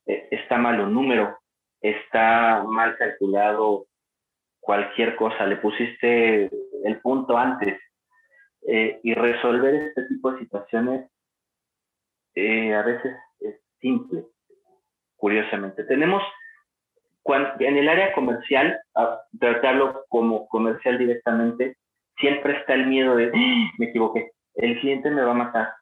Eh, 0.07 0.29
está 0.31 0.59
mal 0.59 0.81
un 0.81 0.93
número, 0.93 1.39
está 1.81 2.63
mal 2.65 2.97
calculado 2.97 3.87
cualquier 4.61 5.17
cosa, 5.17 5.47
le 5.47 5.57
pusiste 5.57 6.51
el 6.85 7.01
punto 7.01 7.37
antes. 7.37 7.81
Eh, 8.69 9.01
y 9.03 9.15
resolver 9.15 9.75
este 9.75 10.05
tipo 10.05 10.33
de 10.33 10.39
situaciones 10.39 11.11
a 12.35 12.83
veces 12.83 13.17
es 13.41 13.61
simple, 13.81 14.25
curiosamente. 15.17 15.85
Tenemos, 15.85 16.23
en 17.25 17.77
el 17.77 17.89
área 17.89 18.13
comercial, 18.15 18.79
tratarlo 19.39 20.05
como 20.09 20.49
comercial 20.49 20.99
directamente, 20.99 21.77
siempre 22.19 22.59
está 22.59 22.75
el 22.75 22.87
miedo 22.87 23.17
de, 23.17 23.31
¡Ah! 23.35 23.71
me 23.79 23.87
equivoqué, 23.87 24.33
el 24.55 24.79
cliente 24.81 25.11
me 25.11 25.23
va 25.23 25.33
a 25.33 25.35
matar. 25.35 25.75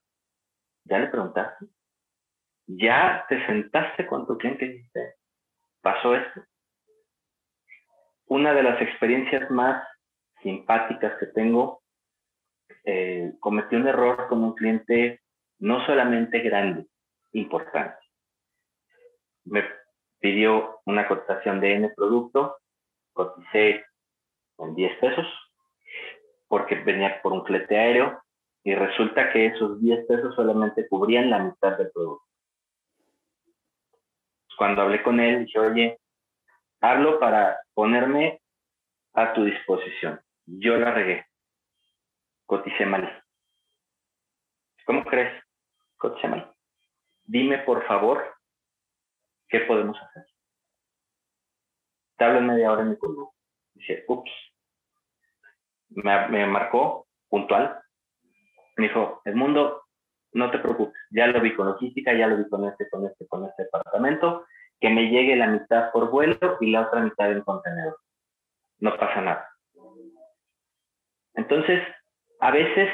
¿Ya 0.85 0.99
le 0.99 1.09
preguntaste? 1.09 1.67
¿Ya 2.67 3.25
te 3.29 3.45
sentaste 3.47 4.07
con 4.07 4.27
tu 4.27 4.37
cliente 4.39 4.65
y 4.65 4.69
dijiste, 4.69 5.15
pasó 5.81 6.15
esto? 6.15 6.43
Una 8.27 8.55
de 8.55 8.63
las 8.63 8.81
experiencias 8.81 9.51
más 9.51 9.83
simpáticas 10.43 11.19
que 11.19 11.27
tengo, 11.27 11.83
eh, 12.85 13.33
cometí 13.41 13.77
un 13.77 13.89
error 13.89 14.29
con 14.29 14.43
un 14.45 14.55
cliente 14.55 15.21
no 15.59 15.85
solamente 15.85 16.39
grande, 16.41 16.87
importante. 17.33 17.99
Me 19.45 19.65
pidió 20.21 20.81
una 20.85 21.09
cotización 21.09 21.61
de 21.61 21.75
N 21.75 21.93
producto, 21.97 22.59
coticé 23.13 23.85
en 24.59 24.75
10 24.75 24.99
pesos, 24.99 25.27
porque 26.49 26.77
venía 26.77 27.21
por 27.23 27.33
un 27.33 27.45
flete 27.45 27.79
aéreo, 27.79 28.23
y 28.63 28.75
resulta 28.75 29.33
que 29.33 29.47
esos 29.47 29.81
10 29.81 30.07
pesos 30.07 30.35
solamente 30.35 30.87
cubrían 30.89 31.31
la 31.31 31.39
mitad 31.39 31.79
del 31.79 31.91
producto. 31.91 32.25
Cuando 34.57 34.83
hablé 34.83 35.03
con 35.03 35.19
él, 35.21 35.47
dije, 35.47 35.59
oye, 35.59 35.99
hablo 36.81 37.19
para 37.19 37.59
ponerme 37.73 38.43
a 39.15 39.33
tu 39.33 39.45
disposición. 39.45 40.21
Yo 40.45 40.77
la 40.77 40.93
regué. 40.93 41.25
Coticé 42.45 42.85
mal. 42.85 43.25
¿Cómo 44.85 45.05
crees? 45.05 45.43
Coticé 45.97 46.29
mal. 46.29 46.53
Dime, 47.25 47.59
por 47.59 47.87
favor, 47.87 48.35
¿qué 49.51 49.61
podemos 49.61 50.01
hacer? 50.01 50.27
Te 52.17 52.41
media 52.41 52.73
hora 52.73 52.83
en 52.83 52.91
mi 52.91 52.97
curso. 52.97 53.35
Dice, 53.75 54.05
ups. 54.09 54.31
Me, 55.89 56.29
me 56.29 56.47
marcó 56.47 57.09
puntual. 57.29 57.81
Me 58.77 58.89
dijo, 58.89 59.21
Edmundo, 59.25 59.83
no 60.33 60.51
te 60.51 60.59
preocupes, 60.59 61.01
ya 61.11 61.27
lo 61.27 61.41
vi 61.41 61.55
con 61.55 61.67
logística, 61.67 62.13
ya 62.15 62.27
lo 62.27 62.37
vi 62.37 62.49
con 62.49 62.65
este, 62.67 62.89
con 62.89 63.07
este, 63.07 63.27
con 63.27 63.47
este 63.47 63.65
departamento, 63.65 64.47
que 64.81 64.91
me 64.91 65.11
llegue 65.11 65.37
la 65.37 65.49
mitad 65.49 65.91
por 65.93 66.11
vuelo 66.11 66.57
y 66.61 66.71
la 66.71 66.83
otra 66.83 67.01
mitad 67.01 67.33
en 67.33 67.43
contenedor. 67.43 67.99
No 68.79 68.97
pasa 68.97 69.21
nada. 69.21 69.49
Entonces, 71.35 71.83
a 72.41 72.51
veces 72.51 72.89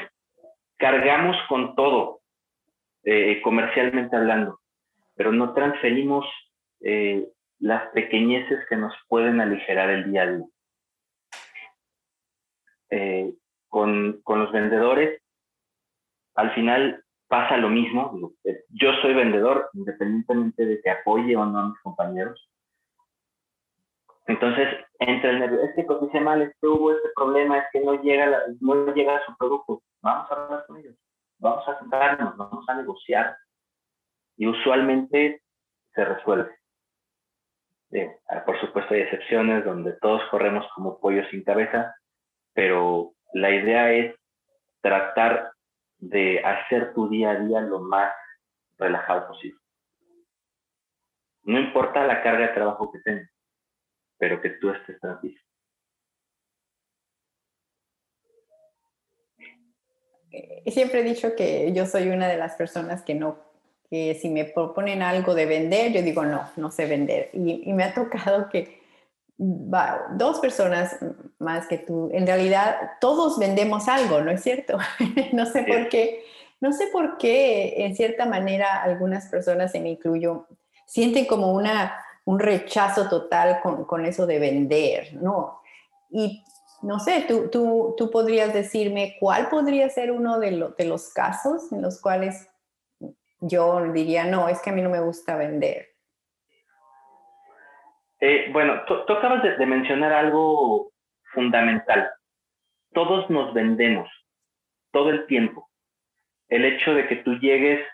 cargamos 0.77 1.37
con 1.47 1.75
todo, 1.75 2.21
eh, 3.03 3.41
comercialmente 3.41 4.15
hablando, 4.15 4.59
pero 5.15 5.31
no 5.31 5.53
transferimos 5.53 6.25
eh, 6.81 7.27
las 7.59 7.89
pequeñeces 7.91 8.65
que 8.69 8.75
nos 8.75 8.93
pueden 9.07 9.41
aligerar 9.41 9.89
el 9.89 10.11
día 10.11 10.23
a 10.23 10.31
día. 10.31 10.45
Eh, 12.89 13.33
con, 13.67 14.21
con, 14.23 14.39
los 14.39 14.51
vendedores, 14.51 15.21
al 16.35 16.53
final 16.53 17.03
pasa 17.27 17.57
lo 17.57 17.69
mismo. 17.69 18.31
Yo 18.69 18.93
soy 19.01 19.13
vendedor, 19.13 19.69
independientemente 19.73 20.65
de 20.65 20.81
que 20.81 20.89
apoye 20.89 21.35
o 21.35 21.45
no 21.45 21.59
a 21.59 21.69
mis 21.69 21.79
compañeros. 21.79 22.49
Entonces, 24.27 24.67
entre 24.99 25.29
el 25.31 25.39
nervio, 25.39 25.61
es 25.61 25.73
que 25.75 25.85
cotice 25.85 26.19
mal, 26.19 26.41
es 26.41 26.53
que 26.59 26.67
hubo 26.67 26.91
este 26.91 27.09
problema, 27.15 27.59
es 27.59 27.65
que 27.71 27.79
no 27.79 28.01
llega, 28.01 28.43
no 28.59 28.93
llega 28.93 29.25
su 29.25 29.35
producto. 29.37 29.81
Vamos 30.01 30.29
a 30.29 30.35
hablar 30.35 30.65
con 30.67 30.77
ellos, 30.77 30.95
vamos 31.39 31.67
a 31.67 31.79
sentarnos, 31.79 32.35
vamos 32.35 32.67
a 32.67 32.75
negociar. 32.75 33.37
Y 34.35 34.47
usualmente 34.47 35.41
se 35.93 36.05
resuelve. 36.05 36.56
Ah, 38.29 38.43
por 38.45 38.59
supuesto 38.59 38.93
hay 38.93 39.01
excepciones 39.01 39.63
donde 39.63 39.93
todos 39.93 40.21
corremos 40.29 40.65
como 40.75 40.99
pollos 40.99 41.27
sin 41.31 41.43
cabeza, 41.43 41.95
pero 42.53 43.13
la 43.33 43.51
idea 43.51 43.93
es 43.93 44.15
tratar 44.81 45.51
de 45.97 46.39
hacer 46.43 46.93
tu 46.93 47.09
día 47.09 47.31
a 47.31 47.39
día 47.39 47.61
lo 47.61 47.79
más 47.79 48.13
relajado 48.77 49.27
posible. 49.27 49.59
No 51.43 51.59
importa 51.59 52.05
la 52.05 52.21
carga 52.21 52.47
de 52.47 52.53
trabajo 52.53 52.91
que 52.91 52.99
tengas 52.99 53.29
pero 54.17 54.41
que 54.41 54.49
tú 54.51 54.69
estés 54.71 54.99
tranquilo. 54.99 55.39
Eh, 60.31 60.71
siempre 60.71 60.99
he 60.99 61.03
dicho 61.03 61.35
que 61.35 61.71
yo 61.73 61.85
soy 61.85 62.09
una 62.09 62.27
de 62.27 62.37
las 62.37 62.55
personas 62.55 63.03
que 63.03 63.15
no, 63.15 63.46
que 63.89 64.15
si 64.15 64.29
me 64.29 64.45
proponen 64.45 65.01
algo 65.01 65.33
de 65.33 65.45
vender, 65.45 65.93
yo 65.93 66.01
digo 66.01 66.23
no, 66.23 66.49
no 66.55 66.71
sé 66.71 66.85
vender. 66.85 67.29
Y, 67.33 67.71
me 67.73 67.83
ha 67.83 67.93
tocado 67.93 68.49
que 68.49 68.81
dos 69.37 70.39
personas 70.39 70.97
más 71.39 71.67
que 71.67 71.77
tú, 71.77 72.09
en 72.11 72.25
realidad 72.25 72.75
todos 72.99 73.37
vendemos 73.37 73.87
algo, 73.87 74.21
¿no 74.21 74.31
es 74.31 74.41
cierto? 74.41 74.77
no 75.33 75.45
sé 75.45 75.63
por 75.63 75.89
qué, 75.89 76.23
no 76.59 76.73
sé 76.73 76.87
por 76.87 77.17
qué 77.17 77.85
en 77.85 77.95
cierta 77.95 78.25
manera 78.25 78.81
algunas 78.81 79.27
personas, 79.27 79.71
se 79.71 79.79
me 79.79 79.89
incluyo, 79.89 80.47
sienten 80.85 81.25
como 81.25 81.53
una 81.53 82.03
un 82.27 82.39
rechazo 82.39 83.07
total 83.07 83.61
con, 83.61 83.85
con, 83.85 84.05
eso 84.05 84.27
de 84.27 84.37
vender, 84.37 85.13
¿no? 85.13 85.61
Y 86.09 86.43
no 86.81 86.99
sé, 86.99 87.23
tú, 87.25 87.47
tú, 87.49 87.95
tú 87.97 88.11
podrías 88.11 88.53
decirme 88.53 89.15
cuál 89.17 89.47
podría 89.47 89.89
ser 89.89 90.11
uno 90.11 90.37
de, 90.37 90.71
de, 90.77 90.85
los 90.85 91.09
casos 91.09 91.71
en 91.71 91.81
los 91.81 92.01
cuales 92.01 92.49
yo 93.39 93.91
diría, 93.91 94.25
no, 94.25 94.49
es 94.49 94.61
que 94.61 94.69
a 94.69 94.73
mí 94.73 94.81
no 94.81 94.89
me 94.89 95.01
gusta 95.01 95.35
vender. 95.35 95.89
Eh, 98.19 98.49
bueno, 98.51 98.81
tú, 98.87 98.95
acabas 99.13 99.43
de, 99.43 99.65
mencionar 99.65 100.11
algo 100.11 100.91
fundamental. 101.33 102.09
Todos 102.93 103.29
nos 103.29 103.53
vendemos 103.53 104.09
todo 104.91 105.09
el 105.11 105.27
tiempo. 105.27 105.69
El 106.49 106.65
hecho 106.65 106.93
de 106.93 107.07
que 107.07 107.17
tú 107.17 107.35
llegues, 107.35 107.85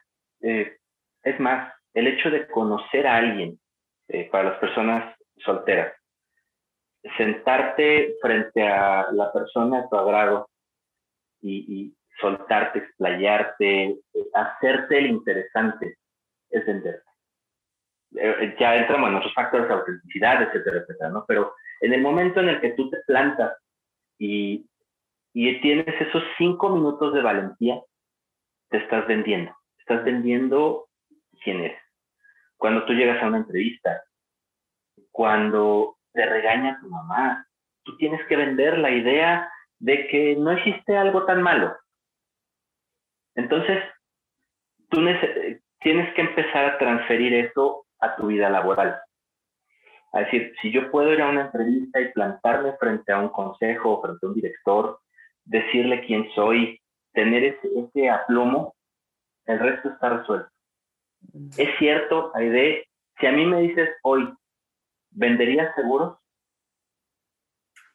eh, 0.41 0.77
es 1.23 1.39
más, 1.39 1.73
el 1.93 2.07
hecho 2.07 2.29
de 2.29 2.47
conocer 2.47 3.05
a 3.05 3.17
alguien, 3.17 3.59
eh, 4.07 4.29
para 4.29 4.51
las 4.51 4.59
personas 4.59 5.15
solteras. 5.37 5.93
Sentarte 7.17 8.15
frente 8.21 8.65
a 8.65 9.11
la 9.11 9.31
persona 9.33 9.81
de 9.81 9.87
tu 9.89 9.95
agrado 9.97 10.49
y, 11.41 11.93
soltarte, 12.19 12.79
explayarte, 12.79 13.97
hacerte 14.33 14.97
el 14.97 15.07
interesante, 15.07 15.97
es 16.49 16.65
venderte. 16.65 17.09
Eh, 18.15 18.55
ya 18.59 18.75
entramos 18.75 19.09
en 19.09 19.15
otros 19.15 19.33
factores 19.33 19.67
de 19.67 19.73
autenticidad, 19.73 20.41
etcétera, 20.43 20.77
etcétera, 20.77 21.09
¿no? 21.09 21.25
Pero 21.27 21.53
en 21.81 21.93
el 21.93 22.01
momento 22.01 22.39
en 22.39 22.49
el 22.49 22.61
que 22.61 22.71
tú 22.71 22.89
te 22.89 22.97
plantas 23.07 23.57
y, 24.19 24.67
y 25.33 25.61
tienes 25.61 25.99
esos 25.99 26.23
cinco 26.37 26.69
minutos 26.69 27.13
de 27.13 27.21
valentía, 27.21 27.81
te 28.69 28.77
estás 28.77 29.07
vendiendo. 29.07 29.55
Estás 29.79 30.03
vendiendo 30.05 30.87
quién 31.43 31.61
eres 31.61 31.83
cuando 32.63 32.85
tú 32.85 32.93
llegas 32.93 33.21
a 33.21 33.27
una 33.27 33.39
entrevista, 33.39 34.05
cuando 35.11 35.97
te 36.13 36.25
regaña 36.25 36.79
tu 36.79 36.87
mamá, 36.87 37.45
tú 37.83 37.97
tienes 37.97 38.25
que 38.27 38.37
vender 38.37 38.77
la 38.77 38.89
idea 38.89 39.51
de 39.79 40.07
que 40.07 40.37
no 40.37 40.51
existe 40.51 40.95
algo 40.95 41.25
tan 41.25 41.41
malo. 41.41 41.75
Entonces, 43.35 43.83
tú 44.89 45.01
tienes 45.79 46.13
que 46.13 46.21
empezar 46.21 46.65
a 46.65 46.77
transferir 46.77 47.33
eso 47.33 47.85
a 47.99 48.15
tu 48.15 48.27
vida 48.27 48.49
laboral. 48.49 49.01
Es 50.13 50.25
decir, 50.25 50.53
si 50.61 50.71
yo 50.71 50.91
puedo 50.91 51.11
ir 51.11 51.21
a 51.21 51.29
una 51.29 51.45
entrevista 51.45 51.99
y 51.99 52.11
plantarme 52.11 52.73
frente 52.77 53.11
a 53.11 53.19
un 53.19 53.29
consejo, 53.29 54.01
frente 54.01 54.25
a 54.25 54.29
un 54.29 54.35
director, 54.35 54.99
decirle 55.43 56.05
quién 56.05 56.29
soy, 56.35 56.79
tener 57.13 57.43
ese, 57.43 57.67
ese 57.79 58.09
aplomo, 58.09 58.75
el 59.45 59.59
resto 59.59 59.89
está 59.89 60.09
resuelto. 60.09 60.49
Es 61.57 61.69
cierto, 61.79 62.31
Aide, 62.35 62.87
si 63.19 63.25
a 63.25 63.31
mí 63.31 63.45
me 63.45 63.61
dices 63.61 63.89
hoy, 64.03 64.31
¿venderías 65.11 65.73
seguros? 65.75 66.17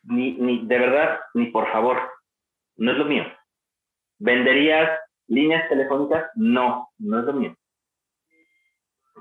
Ni, 0.02 0.32
ni, 0.32 0.66
de 0.66 0.78
verdad, 0.78 1.20
ni 1.34 1.46
por 1.46 1.70
favor, 1.70 1.98
no 2.76 2.92
es 2.92 2.98
lo 2.98 3.04
mío. 3.04 3.24
¿Venderías 4.18 4.98
líneas 5.28 5.68
telefónicas? 5.68 6.30
No, 6.34 6.90
no 6.98 7.20
es 7.20 7.24
lo 7.24 7.32
mío. 7.32 7.56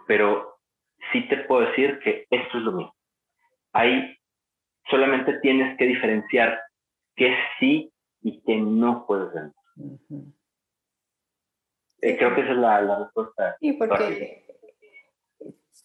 Pero 0.08 0.58
sí 1.12 1.28
te 1.28 1.38
puedo 1.38 1.68
decir 1.68 2.00
que 2.00 2.26
esto 2.30 2.58
es 2.58 2.64
lo 2.64 2.72
mío. 2.72 2.94
Ahí 3.74 4.18
solamente 4.90 5.40
tienes 5.40 5.78
que 5.78 5.86
diferenciar 5.86 6.60
qué 7.16 7.36
sí 7.60 7.92
y 8.22 8.42
qué 8.42 8.58
no 8.58 9.06
puedes 9.06 9.34
vender. 9.34 9.54
Eh, 12.02 12.18
creo 12.18 12.36
que 12.36 12.42
esa 12.42 12.52
es 12.52 12.58
la, 12.58 13.00
respuesta. 13.00 13.58
Y 13.60 13.74
porque 13.74 14.46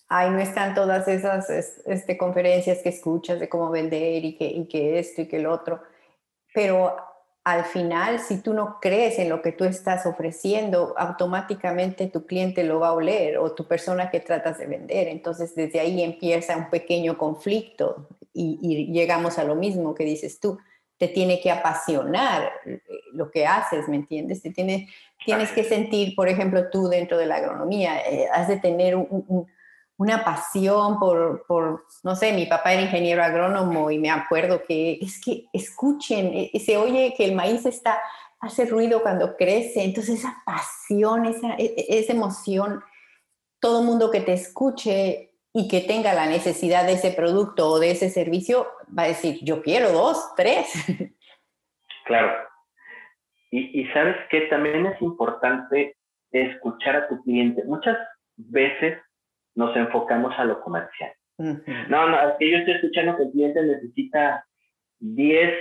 ahí 0.09 0.31
no 0.31 0.39
están 0.39 0.75
todas 0.75 1.09
esas 1.09 1.49
este, 1.87 2.17
conferencias 2.17 2.83
que 2.83 2.91
escuchas 2.91 3.41
de 3.41 3.49
cómo 3.49 3.71
vender 3.71 4.25
y 4.25 4.37
que, 4.37 4.45
y 4.45 4.69
que 4.69 4.99
esto 4.99 5.23
y 5.23 5.29
que 5.29 5.39
el 5.39 5.47
otro. 5.47 5.83
Pero 6.55 6.95
al 7.45 7.65
final, 7.65 8.21
si 8.21 8.41
tú 8.41 8.55
no 8.55 8.79
crees 8.81 9.19
en 9.19 9.29
lo 9.29 9.43
que 9.43 9.51
tú 9.51 9.65
estás 9.65 10.07
ofreciendo, 10.07 10.95
automáticamente 10.97 12.07
tu 12.07 12.25
cliente 12.25 12.63
lo 12.63 12.79
va 12.79 12.89
a 12.89 12.93
oler 12.93 13.39
o 13.39 13.53
tu 13.53 13.67
persona 13.67 14.11
que 14.11 14.21
tratas 14.21 14.59
de 14.59 14.67
vender. 14.67 15.09
Entonces, 15.09 15.55
desde 15.57 15.81
ahí 15.81 16.03
empieza 16.03 16.57
un 16.57 16.71
pequeño 16.71 17.19
conflicto 17.19 18.09
y, 18.33 18.93
llegamos 18.93 19.39
a 19.39 19.45
lo 19.45 19.57
mismo 19.57 19.95
que 19.95 20.05
dices 20.05 20.39
tú. 20.39 20.59
Te 20.99 21.09
tiene 21.09 21.41
que 21.41 21.51
apasionar 21.51 22.53
eh, 22.65 22.81
lo 23.13 23.33
que 23.33 23.45
haces, 23.45 23.89
¿me 23.89 23.97
entiendes? 23.97 24.41
Te 24.41 24.51
tiene, 24.51 24.89
tienes 25.25 25.51
que 25.51 25.65
sentir, 25.65 26.15
por 26.15 26.29
ejemplo, 26.29 26.71
tú 26.71 26.87
dentro 26.87 27.19
de 27.19 27.27
la 27.27 27.37
agronomía, 27.37 28.09
eh, 28.09 28.29
has 28.33 28.47
de 28.47 28.59
tener 28.59 28.95
un 28.95 29.49
una 29.99 30.25
pasión 30.25 30.99
por, 30.99 31.45
por, 31.47 31.85
no 32.03 32.17
sé, 32.17 32.33
mi 32.33 32.47
papá 32.47 32.73
era 32.73 32.83
ingeniero 32.83 33.23
agrónomo 33.23 33.91
y 33.91 33.99
me 33.99 34.11
acuerdo 34.11 34.63
que 34.67 34.99
es 35.01 35.21
que 35.21 35.47
escuchen, 35.53 36.27
e, 36.35 36.51
e, 36.53 36.61
se 36.61 36.77
oye 36.77 37.15
que 37.17 37.25
el 37.25 37.35
maíz 37.35 37.67
está, 37.67 38.01
hace 38.41 38.65
ruido 38.65 39.03
cuando 39.03 39.37
crece, 39.37 39.85
entonces 39.85 40.19
esa 40.19 40.43
pasión, 40.45 41.27
esa, 41.27 41.55
e, 41.59 41.75
esa 41.89 42.13
emoción, 42.13 42.83
todo 43.61 43.83
mundo 43.83 44.11
que 44.11 44.21
te 44.21 44.33
escuche 44.33 45.35
y 45.53 45.69
que 45.69 45.81
tenga 45.83 46.15
la 46.15 46.27
necesidad 46.27 46.85
de 46.85 46.95
ese 46.95 47.13
producto 47.13 47.69
o 47.69 47.79
de 47.79 47.91
ese 47.93 48.11
servicio, 48.11 48.67
va 48.97 49.05
a 49.05 49.09
decir, 49.09 49.39
yo 49.43 49.63
quiero 49.63 49.93
dos, 49.93 50.35
tres. 50.37 50.73
Claro. 52.05 52.33
Y, 53.53 53.81
y 53.81 53.87
sabes 53.93 54.17
que 54.29 54.41
también 54.43 54.87
es 54.87 55.01
importante 55.01 55.97
escuchar 56.33 56.97
a 56.97 57.09
tu 57.09 57.23
cliente. 57.23 57.63
Muchas 57.65 57.97
veces 58.37 58.99
nos 59.55 59.77
enfocamos 59.77 60.35
a 60.39 60.45
lo 60.45 60.61
comercial. 60.61 61.13
No, 61.39 62.09
no, 62.09 62.29
es 62.29 62.35
que 62.39 62.51
yo 62.51 62.59
estoy 62.59 62.75
escuchando 62.75 63.17
que 63.17 63.25
el 63.25 63.31
cliente 63.33 63.63
necesita 63.63 64.45
10 65.01 65.55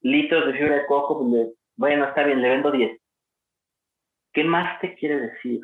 litros 0.00 0.46
de 0.46 0.52
fibra 0.54 0.76
de 0.76 0.86
coco, 0.86 1.18
pues 1.18 1.48
bueno, 1.76 2.06
está 2.06 2.24
bien, 2.24 2.42
le 2.42 2.48
vendo 2.48 2.72
10. 2.72 2.98
¿Qué 4.32 4.44
más 4.44 4.80
te 4.80 4.94
quiere 4.94 5.20
decir? 5.20 5.60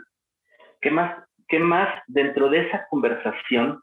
¿Qué 0.81 0.91
más, 0.91 1.25
qué 1.49 1.59
más 1.59 1.89
dentro 2.07 2.49
de 2.49 2.69
esa 2.69 2.87
conversación 2.89 3.83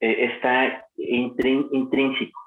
eh, 0.00 0.32
está 0.32 0.86
intrínseco? 0.96 2.40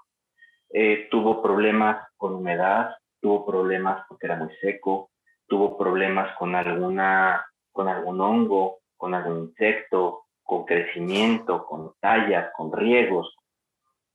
Eh, 0.69 1.07
tuvo 1.09 1.41
problemas 1.41 2.05
con 2.17 2.35
humedad, 2.35 2.95
tuvo 3.21 3.45
problemas 3.45 4.05
porque 4.07 4.27
era 4.27 4.35
muy 4.35 4.53
seco, 4.61 5.11
tuvo 5.47 5.77
problemas 5.77 6.35
con 6.37 6.55
alguna, 6.55 7.45
con 7.71 7.87
algún 7.87 8.19
hongo, 8.21 8.79
con 8.97 9.13
algún 9.13 9.49
insecto, 9.49 10.22
con 10.43 10.65
crecimiento, 10.65 11.65
con 11.65 11.93
tallas, 11.99 12.51
con 12.55 12.71
riegos. 12.71 13.35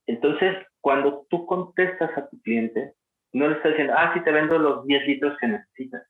Entonces, 0.05 0.55
cuando 0.81 1.25
tú 1.29 1.45
contestas 1.45 2.15
a 2.17 2.29
tu 2.29 2.41
cliente, 2.41 2.93
no 3.33 3.47
le 3.47 3.55
estás 3.55 3.71
diciendo, 3.71 3.93
ah, 3.95 4.11
sí 4.13 4.21
te 4.21 4.31
vendo 4.31 4.57
los 4.57 4.85
10 4.85 5.05
litros 5.05 5.37
que 5.39 5.47
necesitas. 5.47 6.03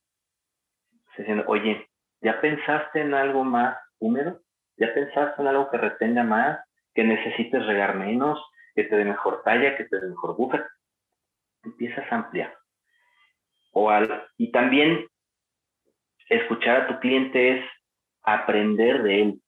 Estás 0.94 1.18
diciendo, 1.18 1.44
oye, 1.48 1.88
¿ya 2.22 2.40
pensaste 2.40 3.02
en 3.02 3.14
algo 3.14 3.44
más 3.44 3.78
húmedo? 4.00 4.42
¿Ya 4.78 4.94
pensaste 4.94 5.42
en 5.42 5.48
algo 5.48 5.70
que 5.70 5.78
retenga 5.78 6.24
más? 6.24 6.60
¿Que 6.94 7.04
necesites 7.04 7.66
regar 7.66 7.96
menos? 7.96 8.40
¿Que 8.76 8.86
te 8.86 8.96
dé 8.96 9.04
mejor 9.04 9.44
talla? 9.44 9.76
¿Que 9.76 9.86
te 9.86 10.00
dé 10.00 10.08
mejor 10.08 10.38
buffer? 10.38 10.66
Empiezas 11.64 12.10
a 12.12 12.16
ampliar. 12.16 12.56
O 13.74 13.90
al, 13.90 14.28
y 14.38 14.52
también 14.52 15.06
escuchar 16.30 16.82
a 16.82 16.88
tu 16.88 17.00
cliente 17.00 17.58
es 17.58 17.66
aprender 18.24 19.04
de 19.04 19.22
él. 19.22 19.42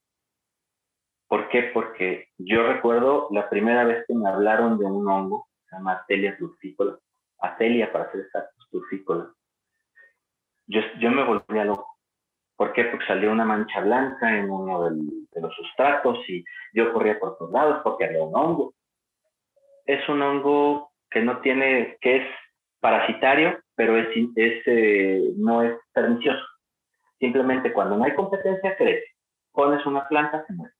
¿Por 1.31 1.47
qué? 1.47 1.71
Porque 1.73 2.27
yo 2.37 2.67
recuerdo 2.67 3.29
la 3.31 3.49
primera 3.49 3.85
vez 3.85 4.03
que 4.05 4.13
me 4.13 4.27
hablaron 4.27 4.77
de 4.77 4.83
un 4.83 5.07
hongo, 5.07 5.47
se 5.63 5.77
llama 5.77 5.93
Atelia 5.93 6.37
turfícola, 6.37 6.99
Atelia 7.39 7.89
para 7.89 8.11
ser 8.11 8.19
exactos, 8.19 8.67
turfícola. 8.69 9.31
Yo, 10.67 10.81
yo 10.99 11.09
me 11.09 11.23
volví 11.23 11.57
a 11.57 11.63
loco. 11.63 11.87
¿Por 12.57 12.73
qué? 12.73 12.83
Porque 12.83 13.05
salió 13.05 13.31
una 13.31 13.45
mancha 13.45 13.79
blanca 13.79 14.37
en 14.37 14.49
uno 14.49 14.89
de 14.89 15.41
los 15.41 15.55
sustratos 15.55 16.19
y 16.27 16.43
yo 16.73 16.91
corría 16.91 17.17
por 17.17 17.37
todos 17.37 17.53
lados 17.53 17.79
porque 17.81 18.03
había 18.03 18.21
un 18.21 18.35
hongo. 18.35 18.73
Es 19.85 20.09
un 20.09 20.21
hongo 20.21 20.91
que 21.09 21.21
no 21.21 21.39
tiene, 21.39 21.97
que 22.01 22.17
es 22.17 22.27
parasitario, 22.81 23.57
pero 23.73 23.95
es 23.95 24.09
eh, 24.35 25.31
no 25.37 25.63
es 25.63 25.79
pernicioso. 25.93 26.43
Simplemente 27.21 27.71
cuando 27.71 27.95
no 27.95 28.03
hay 28.03 28.15
competencia 28.15 28.75
crece. 28.75 29.05
Pones 29.53 29.85
una 29.85 30.05
planta, 30.09 30.45
se 30.45 30.51
muere. 30.51 30.73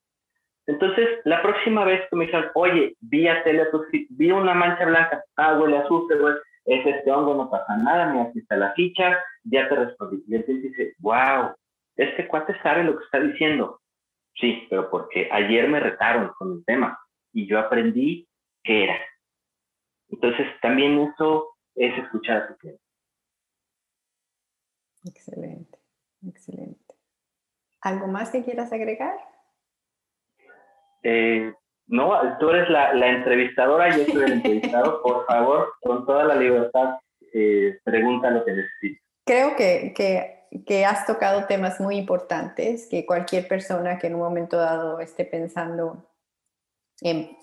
Entonces, 0.67 1.07
la 1.25 1.41
próxima 1.41 1.83
vez 1.85 2.07
que 2.09 2.15
me 2.15 2.25
dijeron, 2.25 2.51
oye, 2.53 2.95
vi 3.01 3.27
a 3.27 3.43
tele, 3.43 3.67
vi 4.09 4.31
una 4.31 4.53
mancha 4.53 4.85
blanca, 4.85 5.23
ah, 5.37 5.57
huele 5.59 5.77
a 5.77 5.81
azufre, 5.81 6.17
es 6.65 6.85
este 6.85 7.11
hongo, 7.11 7.33
no 7.33 7.49
pasa 7.49 7.75
nada, 7.77 8.11
mira, 8.11 8.25
aquí 8.25 8.39
está 8.39 8.55
la 8.55 8.73
ficha, 8.73 9.17
ya 9.43 9.67
te 9.67 9.75
respondí. 9.75 10.23
Y 10.27 10.35
entonces 10.35 10.63
dice, 10.63 10.93
wow, 10.99 11.53
este 11.95 12.27
cuate 12.27 12.55
sabe 12.61 12.83
lo 12.83 12.97
que 12.97 13.03
está 13.03 13.19
diciendo. 13.19 13.81
Sí, 14.35 14.67
pero 14.69 14.89
porque 14.89 15.27
ayer 15.31 15.67
me 15.67 15.79
retaron 15.79 16.31
con 16.37 16.53
el 16.53 16.65
tema 16.65 16.97
y 17.33 17.47
yo 17.47 17.59
aprendí 17.59 18.27
qué 18.63 18.85
era. 18.85 18.99
Entonces, 20.09 20.47
también 20.61 20.99
eso 20.99 21.55
es 21.75 21.97
escuchar 21.97 22.37
a 22.37 22.47
tu 22.47 22.57
cliente. 22.57 22.81
Excelente, 25.05 25.79
excelente. 26.27 26.95
¿Algo 27.81 28.07
más 28.07 28.29
que 28.29 28.43
quieras 28.43 28.71
agregar? 28.71 29.17
Eh, 31.03 31.53
no, 31.87 32.37
tú 32.39 32.49
eres 32.49 32.69
la, 32.69 32.91
entrevistadora, 33.07 33.95
yo 33.95 34.05
soy 34.05 34.23
el 34.23 34.31
entrevistado. 34.33 35.01
Por 35.01 35.25
favor, 35.25 35.73
con 35.81 36.05
toda 36.05 36.23
la 36.23 36.35
libertad, 36.35 36.99
eh, 37.33 37.77
pregunta 37.83 38.31
lo 38.31 38.45
que 38.45 38.51
necesites. 38.53 39.01
Creo 39.25 39.55
que, 39.55 39.93
que, 39.93 40.85
has 40.85 41.05
tocado 41.05 41.45
temas 41.45 41.79
muy 41.79 41.97
importantes, 41.97 42.87
que 42.87 43.05
cualquier 43.05 43.47
persona 43.47 43.99
que 43.99 44.07
en 44.07 44.15
un 44.15 44.21
momento 44.21 44.57
dado 44.57 44.99
esté 44.99 45.25
pensando 45.25 46.09
en 47.01 47.37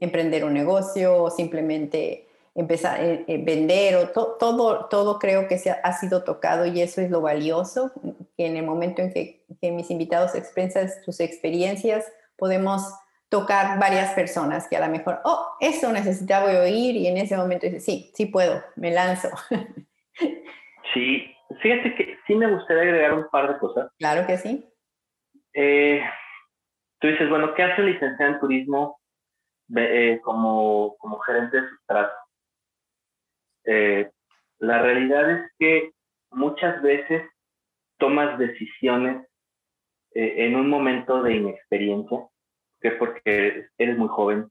emprender 0.00 0.44
un 0.44 0.54
negocio 0.54 1.22
o 1.22 1.30
simplemente 1.30 2.27
empezar 2.58 3.00
a 3.00 3.04
eh, 3.04 3.40
vender 3.44 3.96
o 3.96 4.08
todo, 4.08 4.86
todo 4.86 5.18
creo 5.20 5.46
que 5.46 5.58
se 5.58 5.70
ha, 5.70 5.92
sido 5.92 6.24
tocado 6.24 6.66
y 6.66 6.82
eso 6.82 7.00
es 7.00 7.08
lo 7.08 7.20
valioso, 7.20 7.92
que 8.36 8.46
en 8.46 8.56
el 8.56 8.64
momento 8.64 9.00
en 9.00 9.12
que, 9.12 9.44
que 9.60 9.70
mis 9.70 9.90
invitados 9.90 10.34
expresan 10.34 10.88
sus 11.04 11.20
experiencias, 11.20 12.12
podemos 12.36 12.82
tocar 13.28 13.78
varias 13.78 14.12
personas 14.12 14.66
que 14.68 14.76
a 14.76 14.84
lo 14.84 14.90
mejor, 14.90 15.20
oh, 15.24 15.56
eso 15.60 15.92
necesitaba 15.92 16.46
oír 16.46 16.96
y 16.96 17.06
en 17.06 17.18
ese 17.18 17.36
momento 17.36 17.66
dice, 17.66 17.80
sí, 17.80 18.10
sí 18.14 18.26
puedo, 18.26 18.62
me 18.76 18.90
lanzo. 18.90 19.28
Sí, 20.94 21.30
fíjate 21.60 21.94
que 21.94 22.16
sí 22.26 22.34
me 22.34 22.50
gustaría 22.50 22.82
agregar 22.82 23.12
un 23.12 23.28
par 23.28 23.52
de 23.52 23.58
cosas. 23.58 23.90
Claro 23.98 24.26
que 24.26 24.38
sí. 24.38 24.66
Eh, 25.52 26.02
tú 26.98 27.08
dices, 27.08 27.28
bueno, 27.28 27.54
¿qué 27.54 27.62
hace 27.62 27.82
licenciado 27.82 28.32
en 28.32 28.40
turismo 28.40 28.98
eh, 29.76 30.18
como, 30.24 30.96
como 30.96 31.18
gerente 31.18 31.60
de 31.60 31.68
sustrato? 31.68 32.14
Eh, 33.70 34.10
la 34.60 34.80
realidad 34.80 35.30
es 35.30 35.52
que 35.58 35.90
muchas 36.30 36.80
veces 36.80 37.22
tomas 37.98 38.38
decisiones 38.38 39.26
eh, 40.14 40.46
en 40.46 40.56
un 40.56 40.70
momento 40.70 41.22
de 41.22 41.34
inexperiencia, 41.34 42.26
que 42.80 42.92
porque 42.92 43.66
eres 43.76 43.98
muy 43.98 44.08
joven, 44.08 44.50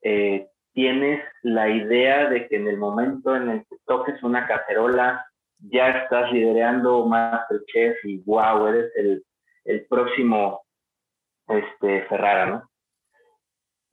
eh, 0.00 0.48
tienes 0.72 1.22
la 1.42 1.68
idea 1.68 2.30
de 2.30 2.48
que 2.48 2.56
en 2.56 2.66
el 2.66 2.78
momento 2.78 3.36
en 3.36 3.50
el 3.50 3.66
que 3.66 3.76
toques 3.84 4.22
una 4.22 4.46
cacerola, 4.46 5.26
ya 5.58 5.90
estás 5.90 6.32
liderando 6.32 7.04
Masterchef 7.06 8.02
y 8.04 8.22
wow, 8.24 8.66
eres 8.68 8.92
el, 8.96 9.24
el 9.66 9.86
próximo 9.86 10.64
este, 11.48 12.02
Ferrara, 12.06 12.46
¿no? 12.46 12.70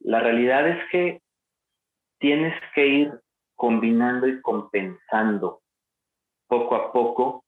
La 0.00 0.20
realidad 0.20 0.66
es 0.66 0.90
que 0.90 1.20
tienes 2.18 2.54
que 2.74 2.86
ir 2.86 3.22
combinando 3.56 4.26
y 4.26 4.40
compensando 4.40 5.62
poco 6.46 6.74
a 6.74 6.92
poco 6.92 7.44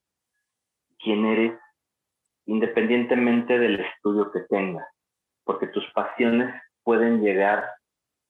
quién 0.98 1.26
eres, 1.26 1.52
independientemente 2.46 3.58
del 3.58 3.80
estudio 3.80 4.30
que 4.32 4.40
tengas, 4.40 4.86
porque 5.44 5.66
tus 5.66 5.84
pasiones 5.92 6.54
pueden 6.82 7.20
llegar 7.20 7.64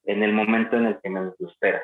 en 0.03 0.23
el 0.23 0.33
momento 0.33 0.77
en 0.77 0.87
el 0.87 0.99
que 1.01 1.09
menos 1.09 1.35
lo 1.39 1.49
esperas. 1.49 1.83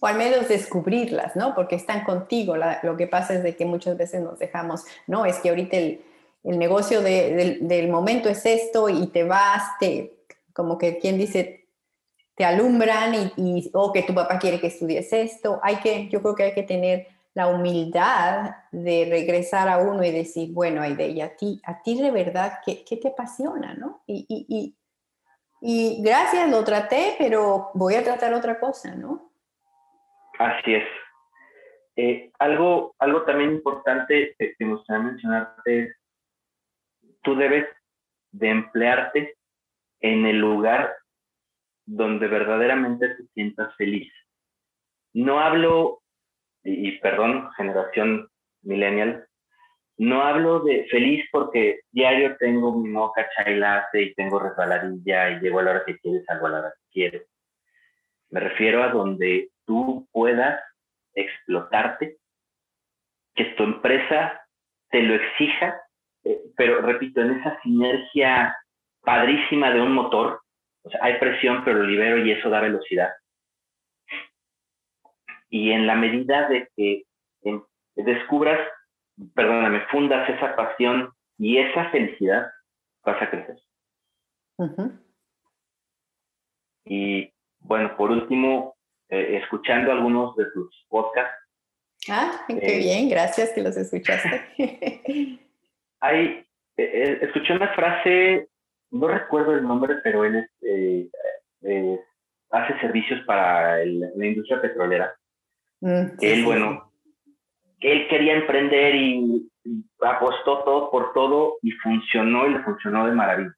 O 0.00 0.06
al 0.06 0.16
menos 0.16 0.48
descubrirlas, 0.48 1.36
¿no? 1.36 1.54
Porque 1.54 1.76
están 1.76 2.04
contigo. 2.04 2.56
lo 2.82 2.96
que 2.96 3.06
pasa 3.06 3.34
es 3.34 3.42
de 3.42 3.56
que 3.56 3.66
muchas 3.66 3.96
veces 3.96 4.22
nos 4.22 4.38
dejamos, 4.38 4.84
no, 5.06 5.26
es 5.26 5.38
que 5.40 5.50
ahorita 5.50 5.76
el, 5.76 6.04
negocio 6.42 7.02
del 7.02 7.88
momento 7.88 8.30
es 8.30 8.46
esto 8.46 8.88
y 8.88 9.08
te 9.08 9.24
vas, 9.24 9.78
te, 9.78 10.20
como 10.54 10.78
que 10.78 10.98
quien 10.98 11.18
dice, 11.18 11.59
te 12.40 12.46
alumbran 12.46 13.12
y, 13.36 13.70
o 13.74 13.92
que 13.92 14.02
tu 14.02 14.14
papá 14.14 14.38
quiere 14.38 14.58
que 14.58 14.68
estudies 14.68 15.12
esto. 15.12 15.60
Hay 15.62 15.76
que, 15.76 16.08
yo 16.08 16.22
creo 16.22 16.34
que 16.34 16.44
hay 16.44 16.54
que 16.54 16.62
tener 16.62 17.06
la 17.34 17.48
humildad 17.48 18.56
de 18.72 19.06
regresar 19.10 19.68
a 19.68 19.76
uno 19.76 20.02
y 20.02 20.10
decir, 20.10 20.50
bueno, 20.54 20.80
Aide, 20.80 21.22
a 21.22 21.36
ti, 21.36 21.60
a 21.66 21.82
ti 21.82 22.00
de 22.00 22.10
verdad, 22.10 22.60
¿qué, 22.64 22.82
qué 22.82 22.96
te 22.96 23.08
apasiona? 23.08 23.74
¿no? 23.74 24.00
Y, 24.06 24.24
y, 24.26 24.74
y, 25.60 26.02
gracias, 26.02 26.50
lo 26.50 26.64
traté, 26.64 27.14
pero 27.18 27.72
voy 27.74 27.96
a 27.96 28.04
tratar 28.04 28.32
otra 28.32 28.58
cosa, 28.58 28.94
¿no? 28.94 29.32
Así 30.38 30.76
es. 30.76 30.84
Eh, 31.96 32.32
algo, 32.38 32.94
algo 33.00 33.22
también 33.24 33.50
importante 33.50 34.34
que 34.38 34.54
me 34.60 34.76
gustaría 34.76 35.02
mencionarte 35.02 35.82
es, 35.82 35.96
tú 37.20 37.36
debes 37.36 37.66
de 38.32 38.48
emplearte 38.48 39.36
en 40.00 40.24
el 40.24 40.38
lugar 40.38 40.90
donde 41.90 42.28
verdaderamente 42.28 43.08
te 43.08 43.24
sientas 43.34 43.74
feliz. 43.76 44.12
No 45.12 45.40
hablo, 45.40 46.02
y, 46.62 46.92
perdón, 46.98 47.50
generación 47.56 48.28
millennial, 48.62 49.26
no 49.98 50.22
hablo 50.22 50.60
de 50.60 50.86
feliz 50.88 51.26
porque 51.32 51.80
diario 51.90 52.36
tengo 52.38 52.78
mi 52.78 52.88
moca 52.88 53.28
chai 53.34 53.60
y 53.92 54.14
tengo 54.14 54.38
resbaladilla 54.38 55.30
y 55.30 55.40
llego 55.40 55.58
a 55.58 55.62
la 55.64 55.70
hora 55.72 55.84
que 55.84 55.98
quieres, 55.98 56.24
salgo 56.26 56.46
a 56.46 56.50
la 56.50 56.58
hora 56.60 56.72
que 56.74 56.92
quieres. 56.92 57.28
Me 58.30 58.40
refiero 58.40 58.84
a 58.84 58.88
donde 58.88 59.50
tú 59.66 60.08
puedas 60.12 60.62
explotarte, 61.14 62.18
que 63.34 63.44
tu 63.56 63.64
empresa 63.64 64.40
te 64.90 65.02
lo 65.02 65.14
exija, 65.14 65.82
eh, 66.24 66.40
pero 66.56 66.80
repito, 66.82 67.20
en 67.20 67.32
esa 67.32 67.60
sinergia 67.62 68.56
padrísima 69.02 69.72
de 69.72 69.80
un 69.80 69.92
motor, 69.92 70.40
o 70.82 70.90
sea, 70.90 71.00
hay 71.02 71.18
presión, 71.18 71.64
pero 71.64 71.78
lo 71.78 71.84
libero 71.84 72.18
y 72.18 72.32
eso 72.32 72.48
da 72.48 72.60
velocidad. 72.60 73.10
Y 75.48 75.72
en 75.72 75.86
la 75.86 75.96
medida 75.96 76.48
de 76.48 76.68
que 76.76 77.04
descubras, 77.96 78.58
perdóname, 79.34 79.80
fundas 79.90 80.28
esa 80.28 80.54
pasión 80.54 81.12
y 81.38 81.58
esa 81.58 81.90
felicidad, 81.90 82.50
vas 83.04 83.20
a 83.20 83.30
crecer. 83.30 83.56
Y 86.84 87.32
bueno, 87.60 87.96
por 87.96 88.10
último, 88.10 88.76
eh, 89.08 89.40
escuchando 89.42 89.92
algunos 89.92 90.36
de 90.36 90.46
tus 90.52 90.86
podcasts. 90.88 91.34
Ah, 92.08 92.44
qué 92.46 92.54
eh, 92.54 92.78
bien, 92.78 93.08
gracias 93.08 93.52
que 93.52 93.62
los 93.62 93.76
escuchaste. 93.76 94.46
hay, 96.00 96.46
eh, 96.76 97.18
escuché 97.22 97.52
una 97.54 97.74
frase, 97.74 98.48
no 98.90 99.08
recuerdo 99.08 99.54
el 99.54 99.62
nombre, 99.62 99.96
pero 100.02 100.24
él 100.24 100.48
hace 102.50 102.80
servicios 102.80 103.20
para 103.26 103.84
la 103.84 104.26
industria 104.26 104.60
petrolera. 104.60 105.14
Mm, 105.80 106.06
él, 106.20 106.44
bueno, 106.44 106.92
él 107.80 108.08
quería 108.08 108.34
emprender 108.34 108.94
y 108.94 109.50
apostó 110.00 110.64
todo 110.64 110.90
por 110.90 111.12
todo 111.12 111.58
y 111.62 111.70
funcionó 111.72 112.46
y 112.46 112.54
le 112.54 112.62
funcionó 112.62 113.06
de 113.06 113.12
maravilla. 113.12 113.54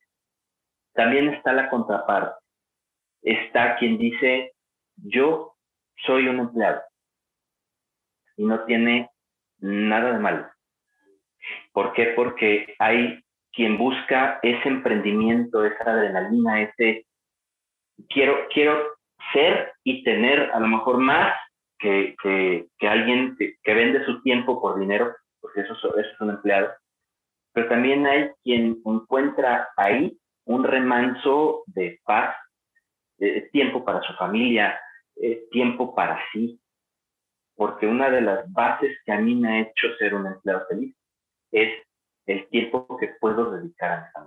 También 0.94 1.28
está 1.30 1.52
la 1.52 1.70
contraparte. 1.70 2.36
Está 3.22 3.76
quien 3.76 3.98
dice, 3.98 4.52
yo 4.96 5.54
soy 6.06 6.28
un 6.28 6.40
empleado 6.40 6.82
y 8.36 8.44
no 8.44 8.64
tiene 8.64 9.10
nada 9.58 10.12
de 10.12 10.18
malo. 10.18 10.46
¿Por 11.72 11.92
qué? 11.92 12.06
Porque 12.16 12.74
hay 12.78 13.21
quien 13.52 13.78
busca 13.78 14.38
ese 14.42 14.68
emprendimiento, 14.68 15.64
esa 15.64 15.84
adrenalina, 15.84 16.62
ese 16.62 17.06
quiero, 18.08 18.48
quiero 18.52 18.82
ser 19.32 19.72
y 19.84 20.02
tener 20.02 20.50
a 20.52 20.60
lo 20.60 20.68
mejor 20.68 20.98
más 20.98 21.34
que, 21.78 22.14
que, 22.22 22.88
alguien 22.88 23.36
que, 23.36 23.74
vende 23.74 24.04
su 24.04 24.22
tiempo 24.22 24.60
por 24.60 24.78
dinero, 24.78 25.14
porque 25.40 25.60
eso, 25.60 25.74
eso 25.74 25.98
es 25.98 26.20
un 26.20 26.30
empleado. 26.30 26.70
Pero 27.52 27.68
también 27.68 28.06
hay 28.06 28.30
quien 28.42 28.80
encuentra 28.84 29.68
ahí 29.76 30.16
un 30.44 30.64
remanso 30.64 31.64
de 31.66 32.00
paz, 32.04 32.34
de 33.18 33.48
tiempo 33.52 33.84
para 33.84 34.00
su 34.02 34.12
familia, 34.14 34.80
eh, 35.16 35.44
tiempo 35.50 35.94
para 35.94 36.18
sí, 36.32 36.58
porque 37.54 37.86
una 37.86 38.10
de 38.10 38.22
las 38.22 38.50
bases 38.52 38.96
que 39.04 39.12
a 39.12 39.18
mí 39.18 39.34
me 39.34 39.48
ha 39.48 39.60
hecho 39.60 39.94
ser 39.98 40.14
un 40.14 40.26
empleado 40.26 40.66
feliz 40.68 40.96
es 41.50 41.82
el 42.26 42.48
tiempo 42.48 42.86
que 42.98 43.08
puedo 43.20 43.50
dedicar 43.52 44.10
a 44.14 44.20
mi. 44.20 44.26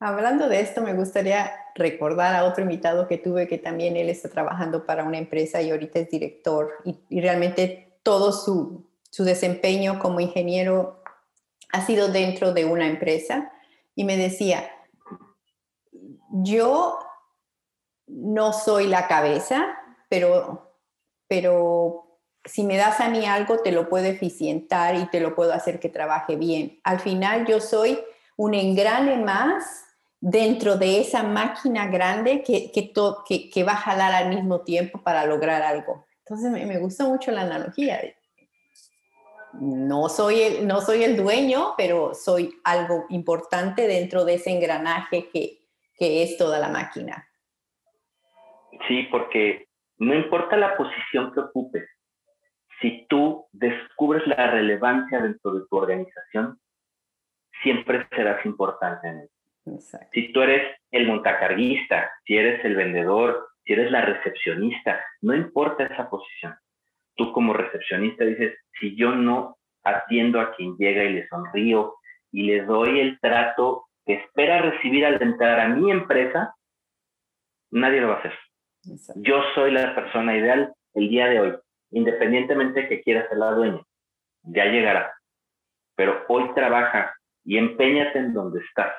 Hablando 0.00 0.48
de 0.48 0.60
esto, 0.60 0.82
me 0.82 0.94
gustaría 0.94 1.52
recordar 1.76 2.34
a 2.34 2.44
otro 2.44 2.64
invitado 2.64 3.06
que 3.06 3.18
tuve 3.18 3.46
que 3.46 3.58
también 3.58 3.96
él 3.96 4.08
está 4.08 4.28
trabajando 4.28 4.84
para 4.84 5.04
una 5.04 5.18
empresa 5.18 5.62
y 5.62 5.70
ahorita 5.70 6.00
es 6.00 6.10
director 6.10 6.72
y, 6.84 7.20
realmente 7.20 7.98
todo 8.02 8.32
su, 8.32 8.90
su 9.10 9.22
desempeño 9.22 10.00
como 10.00 10.18
ingeniero 10.18 11.02
ha 11.72 11.86
sido 11.86 12.08
dentro 12.08 12.52
de 12.52 12.64
una 12.64 12.88
empresa 12.88 13.52
y 13.94 14.02
me 14.02 14.16
decía, 14.16 14.68
yo 16.32 16.98
no 18.08 18.52
soy 18.52 18.88
la 18.88 19.06
cabeza, 19.06 19.78
pero, 20.08 20.76
pero 21.28 22.11
si 22.44 22.64
me 22.64 22.76
das 22.76 23.00
a 23.00 23.08
mí 23.08 23.24
algo, 23.24 23.58
te 23.58 23.72
lo 23.72 23.88
puedo 23.88 24.06
eficientar 24.06 24.96
y 24.96 25.06
te 25.06 25.20
lo 25.20 25.34
puedo 25.34 25.52
hacer 25.52 25.78
que 25.78 25.88
trabaje 25.88 26.36
bien. 26.36 26.80
Al 26.84 27.00
final 27.00 27.46
yo 27.46 27.60
soy 27.60 27.98
un 28.36 28.54
engrane 28.54 29.16
más 29.16 29.84
dentro 30.20 30.76
de 30.76 31.00
esa 31.00 31.22
máquina 31.22 31.88
grande 31.88 32.42
que, 32.42 32.70
que, 32.72 33.64
va 33.64 33.72
a 33.72 33.76
jalar 33.76 34.12
al 34.12 34.28
mismo 34.28 34.62
tiempo 34.62 35.02
para 35.02 35.26
lograr 35.26 35.62
algo. 35.62 36.06
Entonces 36.20 36.50
me, 36.50 36.64
me 36.66 36.78
gusta 36.78 37.04
mucho 37.04 37.30
la 37.30 37.42
analogía. 37.42 38.00
No 39.54 40.08
soy, 40.08 40.40
el, 40.40 40.66
no 40.66 40.80
soy 40.80 41.04
el 41.04 41.16
dueño, 41.16 41.74
pero 41.76 42.14
soy 42.14 42.54
algo 42.64 43.04
importante 43.10 43.86
dentro 43.86 44.24
de 44.24 44.34
ese 44.34 44.50
engranaje 44.50 45.28
que, 45.28 45.58
que 45.96 46.22
es 46.22 46.36
toda 46.36 46.58
la 46.58 46.68
máquina. 46.68 47.28
Sí, 48.88 49.08
porque 49.10 49.66
no 49.98 50.14
importa 50.14 50.56
la 50.56 50.76
posición 50.76 51.32
que 51.32 51.40
ocupes, 51.40 51.84
si 52.82 53.06
tú 53.08 53.46
descubres 53.52 54.26
la 54.26 54.50
relevancia 54.50 55.20
dentro 55.20 55.54
de 55.54 55.66
tu 55.70 55.76
organización, 55.76 56.58
siempre 57.62 58.06
serás 58.10 58.44
importante 58.44 59.08
en 59.08 59.18
él. 59.20 59.28
Si 60.12 60.32
tú 60.32 60.42
eres 60.42 60.76
el 60.90 61.06
montacarguista, 61.06 62.10
si 62.24 62.36
eres 62.36 62.64
el 62.64 62.74
vendedor, 62.74 63.48
si 63.64 63.74
eres 63.74 63.92
la 63.92 64.02
recepcionista, 64.02 65.00
no 65.20 65.34
importa 65.34 65.84
esa 65.84 66.10
posición. 66.10 66.54
Tú 67.14 67.32
como 67.32 67.52
recepcionista 67.52 68.24
dices, 68.24 68.58
si 68.80 68.96
yo 68.96 69.12
no 69.12 69.56
atiendo 69.84 70.40
a 70.40 70.54
quien 70.54 70.76
llega 70.76 71.04
y 71.04 71.12
le 71.12 71.28
sonrío 71.28 71.94
y 72.32 72.42
le 72.42 72.62
doy 72.62 72.98
el 72.98 73.20
trato 73.20 73.86
que 74.04 74.14
espera 74.14 74.62
recibir 74.62 75.06
al 75.06 75.22
entrar 75.22 75.60
a 75.60 75.68
mi 75.68 75.92
empresa, 75.92 76.56
nadie 77.70 78.00
lo 78.00 78.08
va 78.08 78.14
a 78.14 78.18
hacer. 78.18 78.34
Yo 79.16 79.42
soy 79.54 79.70
la 79.70 79.94
persona 79.94 80.36
ideal 80.36 80.72
el 80.94 81.08
día 81.08 81.28
de 81.28 81.40
hoy, 81.40 81.54
independientemente 81.92 82.82
de 82.82 82.88
que 82.88 83.02
quiera 83.02 83.28
ser 83.28 83.38
la 83.38 83.52
dueña. 83.52 83.82
Ya 84.42 84.64
llegará. 84.64 85.12
Pero 85.94 86.24
hoy 86.28 86.52
trabaja 86.54 87.14
y 87.44 87.58
empeñate 87.58 88.18
en 88.18 88.32
donde 88.32 88.60
estás. 88.60 88.92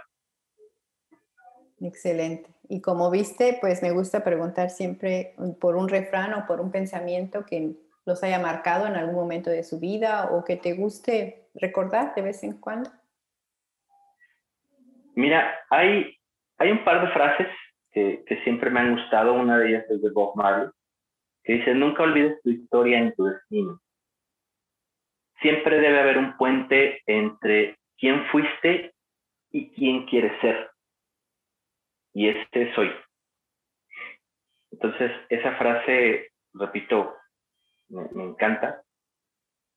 Excelente. 1.81 2.49
Y 2.69 2.81
como 2.81 3.11
viste, 3.11 3.57
pues 3.59 3.81
me 3.81 3.91
gusta 3.91 4.23
preguntar 4.23 4.69
siempre 4.69 5.35
por 5.59 5.75
un 5.75 5.89
refrán 5.89 6.33
o 6.33 6.45
por 6.45 6.61
un 6.61 6.71
pensamiento 6.71 7.45
que 7.45 7.75
los 8.05 8.23
haya 8.23 8.39
marcado 8.39 8.87
en 8.87 8.95
algún 8.95 9.15
momento 9.15 9.49
de 9.49 9.63
su 9.63 9.79
vida 9.79 10.29
o 10.31 10.43
que 10.43 10.55
te 10.55 10.73
guste 10.73 11.47
recordar 11.55 12.15
de 12.15 12.21
vez 12.21 12.43
en 12.43 12.53
cuando. 12.59 12.89
Mira, 15.15 15.53
hay, 15.69 16.17
hay 16.57 16.71
un 16.71 16.83
par 16.83 17.05
de 17.05 17.13
frases 17.13 17.47
que, 17.91 18.23
siempre 18.43 18.69
me 18.69 18.79
han 18.79 18.93
gustado. 18.93 19.33
Una 19.33 19.59
de 19.59 19.69
ellas 19.69 19.85
es 19.89 20.01
de 20.01 20.09
Bob 20.09 20.35
Marley, 20.35 20.69
que 21.43 21.53
dice, 21.53 21.73
nunca 21.73 22.03
olvides 22.03 22.41
tu 22.41 22.49
historia 22.49 22.99
en 22.99 23.13
tu 23.15 23.25
destino. 23.25 23.81
Siempre 25.41 25.79
debe 25.79 25.99
haber 25.99 26.17
un 26.17 26.37
puente 26.37 27.01
entre 27.05 27.77
quién 27.97 28.25
fuiste 28.27 28.93
y 29.51 29.69
quién 29.71 30.05
quieres 30.05 30.39
ser. 30.41 30.71
Y 32.13 32.29
este 32.29 32.73
soy. 32.75 32.91
Entonces, 34.71 35.11
esa 35.29 35.55
frase, 35.57 36.31
repito, 36.53 37.15
me, 37.89 38.23
encanta. 38.23 38.81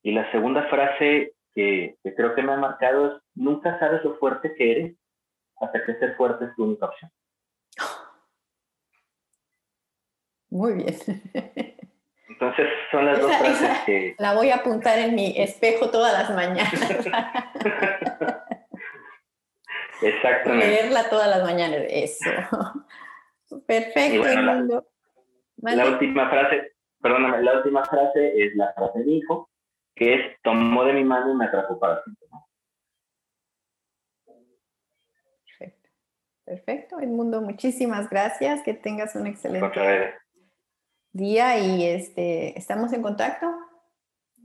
Y 0.02 0.12
la 0.12 0.30
segunda 0.30 0.68
frase 0.68 1.34
que, 1.54 1.96
que, 2.02 2.14
creo 2.14 2.34
que 2.34 2.42
me 2.42 2.52
ha 2.52 2.56
marcado 2.56 3.16
es, 3.16 3.22
nunca 3.34 3.78
sabes 3.78 4.04
lo 4.04 4.16
fuerte 4.18 4.54
que 4.54 4.70
eres 4.70 4.96
hasta 5.60 5.84
que 5.84 5.94
ser 5.94 6.16
fuerte 6.16 6.44
es 6.44 6.54
tu 6.54 6.64
única 6.64 6.86
opción. 6.86 7.10
Muy 10.56 10.72
bien. 10.72 10.96
Entonces 12.28 12.66
son 12.90 13.04
las 13.04 13.20
dos 13.20 13.30
frases 13.36 13.78
que... 13.84 14.14
La 14.18 14.34
voy 14.34 14.48
a 14.50 14.56
apuntar 14.56 14.98
en 14.98 15.14
mi 15.14 15.34
espejo 15.38 15.90
todas 15.90 16.14
las 16.14 16.30
mañanas. 16.34 16.72
Exactamente. 20.02 20.66
Leerla 20.66 21.10
todas 21.10 21.28
las 21.28 21.42
mañanas, 21.42 21.82
eso. 21.88 22.30
Perfecto. 23.66 24.24
la, 25.58 25.86
última 25.86 26.30
frase, 26.30 26.72
perdóname, 27.00 27.42
la 27.42 27.58
última 27.58 27.84
frase 27.84 28.32
es 28.42 28.54
la 28.56 28.72
frase 28.74 29.02
de 29.02 29.10
hijo, 29.10 29.50
que 29.94 30.14
es 30.14 30.20
tomó 30.42 30.84
de 30.84 30.94
mi 30.94 31.04
mano 31.04 31.32
y 31.32 31.36
me 31.36 31.44
atrapó 31.46 31.78
para 31.78 32.02
siempre. 32.02 32.26
Perfecto. 35.44 35.88
Perfecto, 36.44 37.00
Edmundo, 37.00 37.40
muchísimas 37.40 38.08
gracias. 38.10 38.62
Que 38.62 38.74
tengas 38.74 39.14
un 39.14 39.26
excelente 39.26 40.16
día 41.16 41.58
y 41.58 41.84
este, 41.84 42.58
estamos 42.58 42.92
en 42.92 43.02
contacto. 43.02 43.46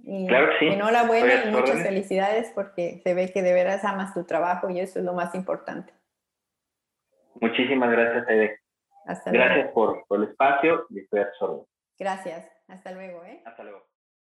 Y 0.04 0.28
claro 0.28 0.48
que 0.50 0.60
sí. 0.60 0.74
enhorabuena 0.74 1.46
y 1.46 1.52
muchas 1.52 1.84
felicidades 1.84 2.52
porque 2.56 3.02
se 3.04 3.14
ve 3.14 3.32
que 3.32 3.44
de 3.44 3.54
veras 3.54 3.84
amas 3.86 4.14
tu 4.14 4.24
trabajo 4.24 4.70
y 4.70 4.80
eso 4.80 5.00
es 5.00 5.06
lo 5.06 5.14
más 5.14 5.36
importante. 5.36 5.94
Muchísimas 7.40 7.92
gracias, 7.92 8.28
Ede. 8.30 8.60
Hasta 9.06 9.32
gracias 9.32 9.72
por, 9.72 10.06
por, 10.08 10.24
el 10.24 10.30
espacio 10.30 10.86
y 10.90 11.00
estoy 11.02 11.22
a 11.22 11.30
Gracias. 12.00 12.50
Hasta 12.68 12.92
luego. 12.92 13.24
¿eh? 13.26 13.42
Hasta 13.46 13.64
luego. 13.64 13.91